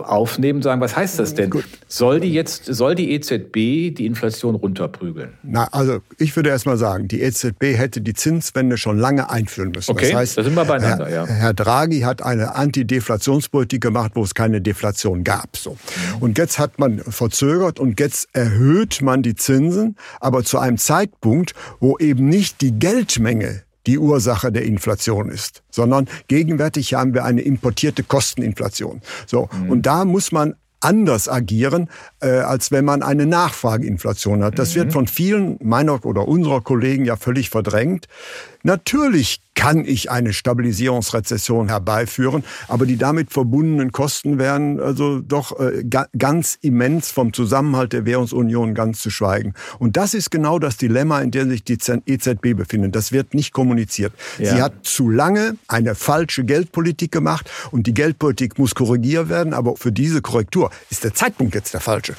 aufnehmen, 0.00 0.62
sagen, 0.62 0.80
was 0.80 0.96
heißt 0.96 1.18
das 1.18 1.34
denn? 1.34 1.50
Gut. 1.50 1.64
Soll 1.88 2.20
die 2.20 2.32
jetzt, 2.32 2.66
soll 2.66 2.94
die 2.94 3.12
EZB 3.12 3.94
die 3.94 4.06
Inflation 4.06 4.54
runterprügeln? 4.54 5.34
Na, 5.42 5.68
also 5.72 6.00
ich 6.18 6.36
würde 6.36 6.50
erst 6.50 6.66
mal 6.66 6.76
sagen, 6.76 7.08
die 7.08 7.22
EZB 7.22 7.76
hätte 7.76 8.00
die 8.00 8.14
Zinswende 8.14 8.76
schon 8.76 8.98
lange 8.98 9.30
einführen 9.30 9.70
müssen. 9.70 9.90
Okay, 9.90 10.10
das 10.10 10.14
heißt, 10.14 10.38
da 10.38 10.44
sind 10.44 10.54
wir 10.54 10.64
beieinander, 10.64 11.06
Herr, 11.06 11.26
ja. 11.26 11.26
Herr 11.26 11.54
Draghi 11.54 12.00
hat 12.00 12.22
eine 12.22 12.54
Antideflationspolitik 12.54 13.80
gemacht, 13.80 14.12
wo 14.14 14.22
es 14.22 14.34
keine 14.34 14.60
Deflation 14.60 15.24
gab. 15.24 15.56
So. 15.56 15.76
Und 16.20 16.38
jetzt 16.38 16.58
hat 16.58 16.78
man 16.78 16.98
verzögert 16.98 17.80
und 17.80 17.98
jetzt 18.00 18.28
erhöht 18.32 19.00
man 19.02 19.22
die 19.22 19.34
Zinsen, 19.34 19.96
aber 20.20 20.44
zu 20.44 20.58
einem 20.58 20.78
Zeitpunkt, 20.78 21.54
wo 21.80 21.98
eben 21.98 22.28
nicht 22.28 22.60
die 22.60 22.78
Geldmenge 22.78 23.62
die 23.86 23.98
Ursache 23.98 24.52
der 24.52 24.64
Inflation 24.64 25.28
ist, 25.28 25.62
sondern 25.70 26.08
gegenwärtig 26.28 26.94
haben 26.94 27.14
wir 27.14 27.24
eine 27.24 27.42
importierte 27.42 28.02
Kosteninflation. 28.02 29.02
So. 29.26 29.48
Mhm. 29.52 29.70
Und 29.70 29.86
da 29.86 30.04
muss 30.04 30.32
man 30.32 30.54
anders 30.82 31.28
agieren, 31.28 31.88
äh, 32.20 32.28
als 32.28 32.72
wenn 32.72 32.84
man 32.84 33.02
eine 33.02 33.26
Nachfrageinflation 33.26 34.42
hat. 34.42 34.58
Das 34.58 34.74
mhm. 34.74 34.80
wird 34.80 34.92
von 34.92 35.06
vielen 35.06 35.58
meiner 35.62 36.04
oder 36.04 36.26
unserer 36.26 36.60
Kollegen 36.60 37.04
ja 37.04 37.16
völlig 37.16 37.50
verdrängt. 37.50 38.06
Natürlich 38.62 39.40
kann 39.54 39.84
ich 39.84 40.10
eine 40.10 40.32
Stabilisierungsrezession 40.32 41.68
herbeiführen, 41.68 42.42
aber 42.68 42.86
die 42.86 42.96
damit 42.96 43.32
verbundenen 43.32 43.92
Kosten 43.92 44.38
wären 44.38 44.80
also 44.80 45.20
doch 45.20 45.58
äh, 45.60 45.84
ganz 46.18 46.58
immens 46.62 47.10
vom 47.10 47.32
Zusammenhalt 47.32 47.92
der 47.92 48.06
Währungsunion 48.06 48.74
ganz 48.74 49.00
zu 49.00 49.10
schweigen. 49.10 49.54
Und 49.78 49.96
das 49.96 50.14
ist 50.14 50.30
genau 50.30 50.58
das 50.58 50.78
Dilemma, 50.78 51.20
in 51.20 51.30
dem 51.30 51.50
sich 51.50 51.64
die 51.64 51.74
EZB 51.74 52.54
befindet. 52.56 52.96
Das 52.96 53.12
wird 53.12 53.34
nicht 53.34 53.52
kommuniziert. 53.52 54.12
Ja. 54.38 54.54
Sie 54.54 54.62
hat 54.62 54.72
zu 54.82 55.10
lange 55.10 55.56
eine 55.68 55.94
falsche 55.94 56.44
Geldpolitik 56.44 57.12
gemacht 57.12 57.50
und 57.70 57.86
die 57.86 57.94
Geldpolitik 57.94 58.58
muss 58.58 58.74
korrigiert 58.74 59.28
werden, 59.28 59.54
aber 59.54 59.76
für 59.76 59.92
diese 59.92 60.22
Korrektur 60.22 60.70
ist 60.90 61.04
der 61.04 61.14
Zeitpunkt 61.14 61.54
jetzt 61.54 61.74
der 61.74 61.80
falsche. 61.80 62.14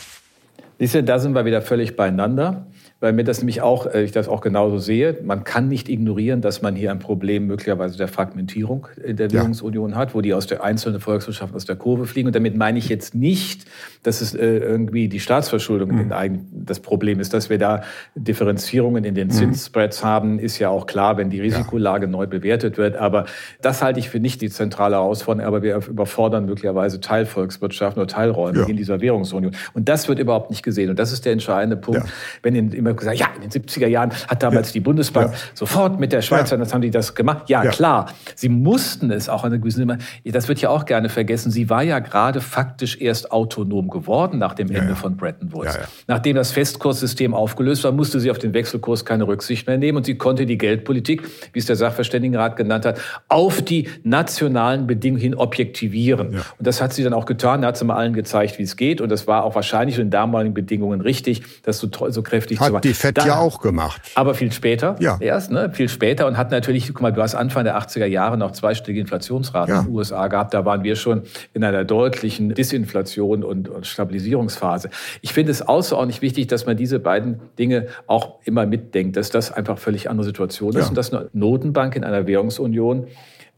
Siehst 0.79 0.95
du, 0.95 1.03
da 1.03 1.19
sind 1.19 1.33
wir 1.33 1.45
wieder 1.45 1.61
völlig 1.61 1.95
beieinander 1.95 2.67
weil 3.03 3.11
mir 3.11 3.25
das 3.25 3.39
nämlich 3.39 3.61
auch, 3.61 3.85
äh, 3.85 4.05
ich 4.05 4.13
das 4.13 4.29
auch 4.29 4.39
genauso 4.39 4.77
sehe. 4.77 5.17
Man 5.25 5.43
kann 5.43 5.67
nicht 5.67 5.89
ignorieren, 5.89 6.39
dass 6.39 6.61
man 6.61 6.73
hier 6.73 6.89
ein 6.89 6.99
Problem 6.99 7.47
möglicherweise 7.47 7.97
der 7.97 8.07
Fragmentierung 8.07 8.87
in 9.03 9.17
der 9.17 9.29
Währungsunion 9.29 9.91
ja. 9.91 9.97
hat, 9.97 10.15
wo 10.15 10.21
die 10.21 10.33
aus 10.33 10.47
der 10.47 10.63
einzelnen 10.63 11.01
Volkswirtschaft 11.01 11.53
aus 11.53 11.65
der 11.65 11.75
Kurve 11.75 12.05
fliegen. 12.05 12.27
Und 12.27 12.35
damit 12.37 12.55
meine 12.55 12.79
ich 12.79 12.87
jetzt 12.87 13.13
nicht, 13.13 13.65
dass 14.03 14.21
es 14.21 14.33
äh, 14.33 14.45
irgendwie 14.45 15.09
die 15.09 15.19
Staatsverschuldung 15.19 16.07
mhm. 16.07 16.47
das 16.53 16.79
Problem 16.79 17.19
ist, 17.19 17.33
dass 17.33 17.49
wir 17.49 17.57
da 17.57 17.83
Differenzierungen 18.15 19.03
in 19.03 19.15
den 19.15 19.27
mhm. 19.27 19.31
Zinsspreads 19.31 20.01
haben, 20.01 20.39
ist 20.39 20.59
ja 20.59 20.69
auch 20.69 20.87
klar, 20.87 21.17
wenn 21.17 21.29
die 21.29 21.41
Risikolage 21.41 22.05
ja. 22.05 22.11
neu 22.11 22.25
bewertet 22.25 22.77
wird. 22.77 22.95
Aber 22.95 23.25
das 23.61 23.83
halte 23.83 23.99
ich 23.99 24.07
für 24.07 24.21
nicht 24.21 24.39
die 24.39 24.49
zentrale 24.49 24.95
Herausforderung. 24.95 25.45
Aber 25.45 25.61
wir 25.61 25.75
überfordern 25.75 26.45
möglicherweise 26.45 27.01
Teilvolkswirtschaften 27.01 28.01
oder 28.01 28.07
Teilräume 28.07 28.59
ja. 28.59 28.65
in 28.65 28.77
dieser 28.77 29.01
Währungsunion. 29.01 29.53
Und 29.73 29.89
das 29.89 30.07
wird 30.07 30.19
überhaupt 30.19 30.51
nicht 30.51 30.63
gesehen. 30.63 30.89
Und 30.89 30.99
das 30.99 31.11
ist 31.11 31.25
der 31.25 31.33
entscheidende 31.33 31.75
Punkt. 31.75 32.03
Wenn 32.41 32.55
in, 32.55 32.71
immer 32.93 32.99
gesagt, 32.99 33.17
ja, 33.17 33.27
in 33.35 33.49
den 33.49 33.51
70er 33.51 33.87
Jahren 33.87 34.11
hat 34.27 34.43
damals 34.43 34.69
ja. 34.69 34.73
die 34.73 34.79
Bundesbank 34.81 35.31
ja. 35.31 35.37
sofort 35.53 35.99
mit 35.99 36.11
der 36.11 36.21
Schweizer, 36.21 36.55
ja. 36.55 36.59
das 36.63 36.73
haben 36.73 36.81
die 36.81 36.91
das 36.91 37.15
gemacht. 37.15 37.49
Ja, 37.49 37.65
klar, 37.65 38.07
sie 38.35 38.49
mussten 38.49 39.11
es 39.11 39.29
auch 39.29 39.43
an 39.43 39.51
einer 39.51 39.59
gewissen, 39.59 39.99
das 40.23 40.47
wird 40.47 40.61
ja 40.61 40.69
auch 40.69 40.85
gerne 40.85 41.09
vergessen, 41.09 41.51
sie 41.51 41.69
war 41.69 41.83
ja 41.83 41.99
gerade 41.99 42.41
faktisch 42.41 42.99
erst 42.99 43.31
autonom 43.31 43.89
geworden 43.89 44.39
nach 44.39 44.53
dem 44.53 44.71
Ende 44.71 44.95
von 44.95 45.17
Bretton 45.17 45.53
Woods. 45.53 45.77
Nachdem 46.07 46.35
das 46.35 46.51
Festkurssystem 46.51 47.33
aufgelöst 47.33 47.83
war, 47.83 47.91
musste 47.91 48.19
sie 48.19 48.31
auf 48.31 48.39
den 48.39 48.53
Wechselkurs 48.53 49.05
keine 49.05 49.27
Rücksicht 49.27 49.67
mehr 49.67 49.77
nehmen 49.77 49.97
und 49.97 50.05
sie 50.05 50.15
konnte 50.15 50.45
die 50.45 50.57
Geldpolitik, 50.57 51.23
wie 51.53 51.59
es 51.59 51.65
der 51.65 51.75
Sachverständigenrat 51.75 52.55
genannt 52.55 52.85
hat, 52.85 52.99
auf 53.27 53.61
die 53.61 53.89
nationalen 54.03 54.87
Bedingungen 54.87 55.21
hin 55.21 55.35
objektivieren. 55.35 56.29
Und 56.29 56.67
das 56.67 56.81
hat 56.81 56.93
sie 56.93 57.03
dann 57.03 57.13
auch 57.13 57.25
getan, 57.25 57.61
da 57.61 57.69
hat 57.69 57.77
sie 57.77 57.85
mal 57.85 57.95
allen 57.95 58.13
gezeigt, 58.13 58.59
wie 58.59 58.63
es 58.63 58.75
geht 58.75 59.01
und 59.01 59.09
das 59.09 59.27
war 59.27 59.43
auch 59.43 59.55
wahrscheinlich 59.55 59.99
in 59.99 60.09
damaligen 60.09 60.53
Bedingungen 60.53 61.01
richtig, 61.01 61.43
das 61.63 61.79
so, 61.79 61.89
so 62.09 62.23
kräftig 62.23 62.59
hat 62.59 62.67
zu 62.67 62.73
machen. 62.73 62.82
Die 62.83 62.93
FED 62.93 63.17
da, 63.17 63.25
ja 63.25 63.39
auch 63.39 63.61
gemacht. 63.61 64.01
Aber 64.15 64.33
viel 64.33 64.51
später 64.51 64.95
ja. 64.99 65.17
erst, 65.19 65.51
ne? 65.51 65.71
viel 65.71 65.89
später 65.89 66.27
und 66.27 66.37
hat 66.37 66.51
natürlich, 66.51 66.87
guck 66.87 67.01
mal, 67.01 67.11
du 67.11 67.21
hast 67.21 67.35
Anfang 67.35 67.63
der 67.63 67.77
80er 67.77 68.05
Jahre 68.05 68.37
noch 68.37 68.51
zweistellige 68.51 69.01
Inflationsraten 69.01 69.73
ja. 69.73 69.81
in 69.81 69.87
den 69.87 69.95
USA 69.95 70.27
gehabt. 70.27 70.53
Da 70.53 70.65
waren 70.65 70.83
wir 70.83 70.95
schon 70.95 71.23
in 71.53 71.63
einer 71.63 71.83
deutlichen 71.85 72.53
Disinflation 72.53 73.43
und, 73.43 73.69
und 73.69 73.87
Stabilisierungsphase. 73.87 74.89
Ich 75.21 75.33
finde 75.33 75.51
es 75.51 75.61
außerordentlich 75.61 76.21
wichtig, 76.21 76.47
dass 76.47 76.65
man 76.65 76.77
diese 76.77 76.99
beiden 76.99 77.39
Dinge 77.57 77.87
auch 78.07 78.39
immer 78.43 78.65
mitdenkt, 78.65 79.17
dass 79.17 79.29
das 79.29 79.51
einfach 79.51 79.77
völlig 79.77 80.09
andere 80.09 80.25
Situation 80.25 80.71
ist 80.71 80.83
ja. 80.83 80.89
und 80.89 80.97
dass 80.97 81.13
eine 81.13 81.29
Notenbank 81.33 81.95
in 81.95 82.03
einer 82.03 82.27
Währungsunion 82.27 83.07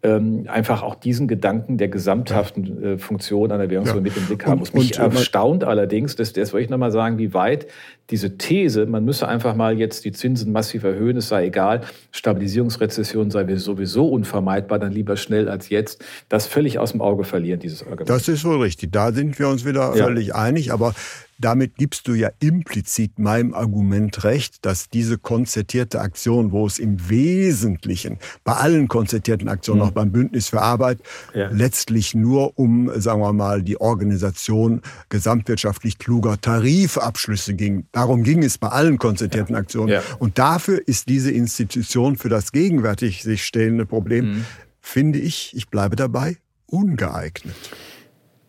ähm, 0.06 0.46
einfach 0.48 0.84
auch 0.84 0.96
diesen 0.96 1.28
Gedanken 1.28 1.78
der 1.78 1.88
gesamthaften 1.88 2.84
äh, 2.84 2.98
Funktion 2.98 3.52
einer 3.52 3.70
Währungsunion 3.70 4.06
ja. 4.06 4.12
mit 4.12 4.18
im 4.18 4.26
Blick 4.28 4.46
haben 4.46 4.60
muss. 4.60 4.74
Mich 4.74 5.00
und, 5.00 5.14
erstaunt 5.16 5.64
allerdings, 5.64 6.16
das, 6.16 6.34
das 6.34 6.54
wollte 6.54 6.66
ich 6.66 6.70
nochmal 6.70 6.92
sagen, 6.92 7.18
wie 7.18 7.34
weit 7.34 7.66
diese 8.10 8.38
These, 8.38 8.86
man 8.86 9.04
müsse 9.04 9.28
einfach 9.28 9.56
mal 9.56 9.78
jetzt 9.78 10.06
die 10.06 10.12
Zinsen 10.12 10.52
massiv 10.52 10.84
erhöhen, 10.84 11.18
es 11.18 11.30
sei 11.30 11.48
egal, 11.48 11.82
Stabilisierungsrezession 12.12 13.32
sei 13.32 13.56
sowieso 13.56 14.08
unvermeidbar, 14.08 14.80
dann 14.80 14.92
lieber 14.92 15.18
schnell 15.18 15.50
als 15.50 15.70
jetzt, 15.70 16.04
das 16.30 16.48
völlig 16.48 16.80
aus 16.80 16.92
dem 16.92 17.02
Auge 17.02 17.24
verlieren, 17.24 17.60
dieses 17.60 17.82
Argument. 17.82 18.10
Das 18.10 18.28
ist 18.28 18.46
wohl 18.46 18.62
richtig. 18.62 18.92
Da 18.92 19.12
sind 19.12 19.40
wir 19.40 19.50
uns 19.50 19.66
wieder 19.66 19.96
ja. 19.96 20.06
völlig 20.06 20.36
einig. 20.36 20.72
Aber 20.72 20.94
damit 21.38 21.76
gibst 21.76 22.08
du 22.08 22.14
ja 22.14 22.30
implizit 22.40 23.20
meinem 23.20 23.54
Argument 23.54 24.24
recht, 24.24 24.66
dass 24.66 24.90
diese 24.90 25.18
konzertierte 25.18 26.00
Aktion, 26.00 26.52
wo 26.52 26.66
es 26.66 26.80
im 26.80 27.10
Wesentlichen 27.10 28.20
bei 28.44 28.54
allen 28.54 28.88
konzertierten 28.88 29.50
Aktionen, 29.50 29.82
mhm. 29.82 29.88
auch 29.88 29.92
beim 29.92 30.12
Bündnis 30.12 30.50
für 30.50 30.62
Arbeit, 30.62 31.00
ja. 31.34 31.50
letztlich 31.52 32.16
nur 32.16 32.58
um, 32.58 32.90
sagen 32.96 33.20
wir 33.22 33.34
mal, 33.34 33.64
die 33.64 33.80
Organisation 33.82 34.82
gesamtwirtschaftlich 35.10 35.98
kluger 35.98 36.40
Tarifabschlüsse 36.40 37.54
ging. 37.54 37.86
Darum 37.96 38.24
ging 38.24 38.44
es 38.44 38.58
bei 38.58 38.68
allen 38.68 38.98
konzertierten 38.98 39.56
ja. 39.56 39.62
Aktionen. 39.62 39.88
Ja. 39.88 40.02
Und 40.20 40.38
dafür 40.38 40.86
ist 40.86 41.08
diese 41.08 41.32
Institution 41.32 42.18
für 42.18 42.28
das 42.28 42.52
gegenwärtig 42.52 43.24
sich 43.24 43.46
stellende 43.46 43.86
Problem, 43.86 44.26
mhm. 44.26 44.46
finde 44.82 45.20
ich, 45.20 45.56
ich 45.56 45.70
bleibe 45.70 45.96
dabei, 45.96 46.36
ungeeignet. 46.66 47.56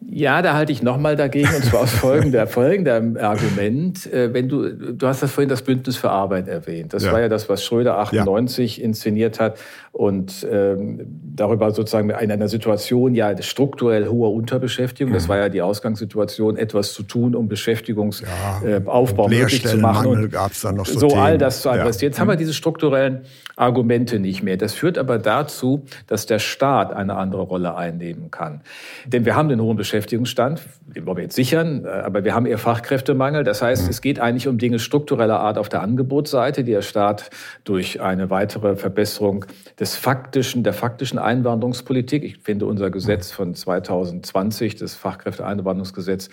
Ja, 0.08 0.40
da 0.40 0.54
halte 0.54 0.70
ich 0.70 0.82
nochmal 0.82 1.16
dagegen, 1.16 1.48
und 1.54 1.64
zwar 1.64 1.80
aus 1.80 1.90
folgender, 1.92 2.46
folgender 2.46 3.02
Argument. 3.20 4.12
Äh, 4.12 4.32
wenn 4.32 4.48
du, 4.48 4.70
du 4.72 5.06
hast 5.06 5.22
das 5.22 5.32
vorhin 5.32 5.48
das 5.48 5.62
Bündnis 5.62 5.96
für 5.96 6.10
Arbeit 6.10 6.46
erwähnt. 6.46 6.94
Das 6.94 7.04
ja. 7.04 7.12
war 7.12 7.20
ja 7.20 7.28
das, 7.28 7.48
was 7.48 7.64
Schröder 7.64 7.98
98 7.98 8.78
ja. 8.78 8.84
inszeniert 8.84 9.40
hat 9.40 9.58
und 9.96 10.46
ähm, 10.50 11.00
darüber 11.34 11.70
sozusagen 11.70 12.10
in 12.10 12.30
einer 12.30 12.48
Situation 12.48 13.14
ja 13.14 13.34
strukturell 13.42 14.08
hoher 14.08 14.30
Unterbeschäftigung, 14.32 15.14
das 15.14 15.24
mhm. 15.24 15.28
war 15.28 15.38
ja 15.38 15.48
die 15.48 15.62
Ausgangssituation, 15.62 16.58
etwas 16.58 16.92
zu 16.92 17.02
tun, 17.02 17.34
um 17.34 17.48
Beschäftigungsaufbau 17.48 19.28
ja, 19.30 19.34
äh, 19.34 19.40
möglich 19.40 19.66
zu 19.66 19.78
machen. 19.78 20.06
Und 20.08 20.30
gab's 20.30 20.60
dann 20.60 20.76
noch 20.76 20.84
so, 20.84 21.00
so 21.00 21.16
all 21.16 21.38
das 21.38 21.62
zu 21.62 21.70
adressieren. 21.70 22.12
Jetzt 22.12 22.20
haben 22.20 22.28
wir 22.28 22.34
mhm. 22.34 22.40
diese 22.40 22.52
strukturellen 22.52 23.22
Argumente 23.56 24.18
nicht 24.18 24.42
mehr. 24.42 24.58
Das 24.58 24.74
führt 24.74 24.98
aber 24.98 25.18
dazu, 25.18 25.84
dass 26.06 26.26
der 26.26 26.40
Staat 26.40 26.92
eine 26.92 27.16
andere 27.16 27.42
Rolle 27.42 27.74
einnehmen 27.74 28.30
kann. 28.30 28.60
Denn 29.06 29.24
wir 29.24 29.34
haben 29.34 29.48
den 29.48 29.62
hohen 29.62 29.78
Beschäftigungsstand, 29.96 30.60
den 30.94 31.06
wollen 31.06 31.16
wir 31.16 31.24
jetzt 31.24 31.36
sichern, 31.36 31.86
äh, 31.86 31.88
aber 31.88 32.22
wir 32.22 32.34
haben 32.34 32.44
eher 32.44 32.58
Fachkräftemangel. 32.58 33.44
Das 33.44 33.62
heißt, 33.62 33.88
es 33.88 34.02
geht 34.02 34.20
eigentlich 34.20 34.46
um 34.46 34.58
Dinge 34.58 34.78
struktureller 34.78 35.40
Art 35.40 35.56
auf 35.56 35.70
der 35.70 35.80
Angebotsseite, 35.80 36.64
die 36.64 36.72
der 36.72 36.82
Staat 36.82 37.30
durch 37.64 38.02
eine 38.02 38.28
weitere 38.28 38.76
Verbesserung 38.76 39.46
des 39.80 39.96
faktischen, 39.96 40.64
der 40.64 40.74
faktischen 40.74 41.18
Einwanderungspolitik, 41.18 42.24
ich 42.24 42.36
finde 42.38 42.66
unser 42.66 42.90
Gesetz 42.90 43.30
von 43.30 43.54
2020, 43.54 44.76
das 44.76 44.94
Fachkräfteeinwanderungsgesetz, 44.94 46.28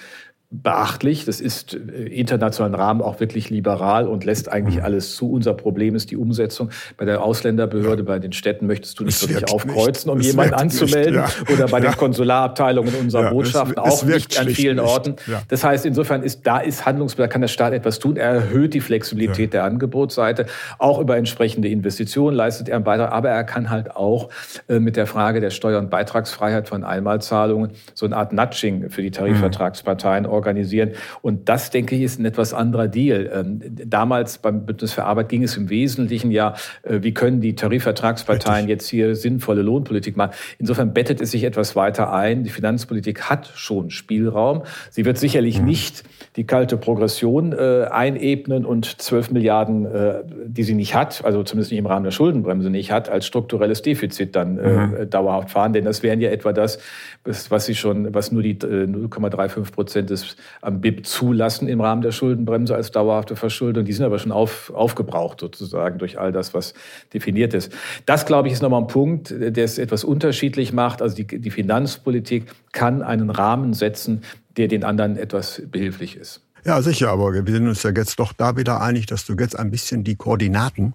beachtlich. 0.53 1.25
Das 1.25 1.41
ist 1.41 1.73
äh, 1.73 1.77
internationalen 2.05 2.75
Rahmen 2.75 3.01
auch 3.01 3.19
wirklich 3.19 3.49
liberal 3.49 4.07
und 4.07 4.23
lässt 4.23 4.51
eigentlich 4.51 4.77
mhm. 4.77 4.83
alles 4.83 5.15
zu. 5.15 5.31
Unser 5.31 5.55
Problem 5.55 5.95
ist 5.95 6.11
die 6.11 6.17
Umsetzung. 6.17 6.69
Bei 6.95 7.05
der 7.05 7.23
Ausländerbehörde, 7.23 8.03
bei 8.03 8.19
den 8.19 8.33
Städten 8.33 8.67
möchtest 8.67 8.99
du 8.99 9.03
nicht 9.03 9.15
es 9.15 9.27
wirklich 9.27 9.51
aufkreuzen, 9.51 10.11
um 10.11 10.19
jemanden 10.19 10.53
anzumelden. 10.53 11.21
Nicht, 11.21 11.43
ja. 11.49 11.53
Oder 11.55 11.67
bei 11.67 11.79
ja. 11.79 11.89
den 11.89 11.97
Konsularabteilungen 11.97 12.93
unserer 12.93 13.23
ja, 13.23 13.29
Botschaften 13.31 13.83
es, 13.83 13.91
auch 13.91 14.03
nicht 14.03 14.39
an 14.39 14.47
vielen 14.49 14.77
nicht. 14.77 14.85
Orten. 14.85 15.15
Das 15.47 15.63
heißt, 15.63 15.87
insofern 15.87 16.21
ist 16.21 16.45
da 16.45 16.59
ist 16.59 16.85
Handlungsbedarf, 16.85 17.31
kann 17.31 17.41
der 17.41 17.47
Staat 17.47 17.73
etwas 17.73 17.97
tun. 17.97 18.15
Er 18.15 18.29
erhöht 18.29 18.75
die 18.75 18.81
Flexibilität 18.81 19.53
der 19.53 19.63
Angebotsseite. 19.63 20.45
Auch 20.77 20.99
über 20.99 21.17
entsprechende 21.17 21.67
Investitionen 21.67 22.37
leistet 22.37 22.69
er 22.69 22.75
einen 22.75 22.83
Beitrag. 22.83 23.11
Aber 23.11 23.29
er 23.29 23.43
kann 23.43 23.71
halt 23.71 23.95
auch 23.95 24.29
äh, 24.67 24.79
mit 24.79 24.97
der 24.97 25.07
Frage 25.07 25.41
der 25.41 25.49
Steuer- 25.49 25.79
und 25.79 25.89
Beitragsfreiheit 25.89 26.69
von 26.69 26.83
Einmalzahlungen 26.83 27.71
so 27.95 28.05
eine 28.05 28.17
Art 28.17 28.33
Nudging 28.33 28.91
für 28.91 29.01
die 29.01 29.07
mhm. 29.07 29.13
Tarifvertragsparteien 29.13 30.27
organisieren 30.27 30.42
organisieren. 30.43 30.91
Und 31.21 31.47
das, 31.47 31.69
denke 31.69 31.95
ich, 31.95 32.01
ist 32.01 32.19
ein 32.19 32.25
etwas 32.25 32.53
anderer 32.53 32.87
Deal. 32.87 33.29
Ähm, 33.33 33.61
damals 33.85 34.37
beim 34.37 34.65
Bündnis 34.65 34.93
für 34.93 35.05
Arbeit 35.05 35.29
ging 35.29 35.43
es 35.43 35.55
im 35.55 35.69
Wesentlichen 35.69 36.31
ja, 36.31 36.55
äh, 36.83 36.99
wie 37.01 37.13
können 37.13 37.39
die 37.39 37.55
Tarifvertragsparteien 37.55 38.67
jetzt 38.67 38.89
hier 38.89 39.15
sinnvolle 39.15 39.61
Lohnpolitik 39.61 40.17
machen. 40.17 40.31
Insofern 40.59 40.93
bettet 40.93 41.21
es 41.21 41.31
sich 41.31 41.43
etwas 41.43 41.75
weiter 41.75 42.11
ein. 42.11 42.43
Die 42.43 42.49
Finanzpolitik 42.49 43.29
hat 43.29 43.51
schon 43.55 43.89
Spielraum. 43.89 44.63
Sie 44.89 45.05
wird 45.05 45.17
sicherlich 45.17 45.59
mhm. 45.59 45.65
nicht 45.65 46.03
die 46.35 46.45
kalte 46.45 46.77
Progression 46.77 47.53
äh, 47.53 47.87
einebnen 47.89 48.65
und 48.65 49.01
12 49.01 49.31
Milliarden, 49.31 49.85
äh, 49.85 50.23
die 50.45 50.63
sie 50.63 50.73
nicht 50.73 50.95
hat, 50.95 51.23
also 51.23 51.43
zumindest 51.43 51.71
nicht 51.71 51.79
im 51.79 51.85
Rahmen 51.85 52.03
der 52.03 52.11
Schuldenbremse 52.11 52.69
nicht 52.69 52.91
hat, 52.91 53.09
als 53.09 53.25
strukturelles 53.25 53.81
Defizit 53.81 54.35
dann 54.35 54.57
äh, 54.57 54.87
mhm. 54.87 55.09
dauerhaft 55.09 55.51
fahren. 55.51 55.73
Denn 55.73 55.85
das 55.85 56.03
wären 56.03 56.19
ja 56.21 56.31
etwa 56.31 56.53
das, 56.53 56.79
was 57.23 57.65
sie 57.65 57.75
schon, 57.75 58.13
was 58.13 58.31
nur 58.31 58.41
die 58.41 58.55
0,35 58.55 59.57
äh, 59.57 59.71
Prozent 59.71 60.09
des 60.09 60.32
am 60.61 60.81
BIP 60.81 61.05
zulassen 61.05 61.67
im 61.67 61.81
Rahmen 61.81 62.01
der 62.01 62.11
Schuldenbremse 62.11 62.75
als 62.75 62.91
dauerhafte 62.91 63.35
Verschuldung. 63.35 63.85
Die 63.85 63.93
sind 63.93 64.05
aber 64.05 64.19
schon 64.19 64.31
auf, 64.31 64.71
aufgebraucht 64.73 65.39
sozusagen 65.39 65.99
durch 65.99 66.19
all 66.19 66.31
das, 66.31 66.53
was 66.53 66.73
definiert 67.13 67.53
ist. 67.53 67.71
Das, 68.05 68.25
glaube 68.25 68.47
ich, 68.47 68.53
ist 68.53 68.61
nochmal 68.61 68.81
ein 68.81 68.87
Punkt, 68.87 69.31
der 69.31 69.63
es 69.63 69.77
etwas 69.77 70.03
unterschiedlich 70.03 70.73
macht. 70.73 71.01
Also 71.01 71.15
die, 71.15 71.25
die 71.25 71.51
Finanzpolitik 71.51 72.45
kann 72.71 73.01
einen 73.01 73.29
Rahmen 73.29 73.73
setzen, 73.73 74.21
der 74.57 74.67
den 74.67 74.83
anderen 74.83 75.17
etwas 75.17 75.61
behilflich 75.71 76.17
ist. 76.17 76.41
Ja, 76.65 76.81
sicher, 76.81 77.09
aber 77.09 77.33
wir 77.33 77.53
sind 77.53 77.67
uns 77.67 77.83
ja 77.83 77.91
jetzt 77.91 78.19
doch 78.19 78.31
da 78.31 78.55
wieder 78.55 78.81
einig, 78.81 79.05
dass 79.05 79.25
du 79.25 79.33
jetzt 79.33 79.59
ein 79.59 79.69
bisschen 79.69 80.05
die 80.05 80.15
Koordinaten 80.15 80.93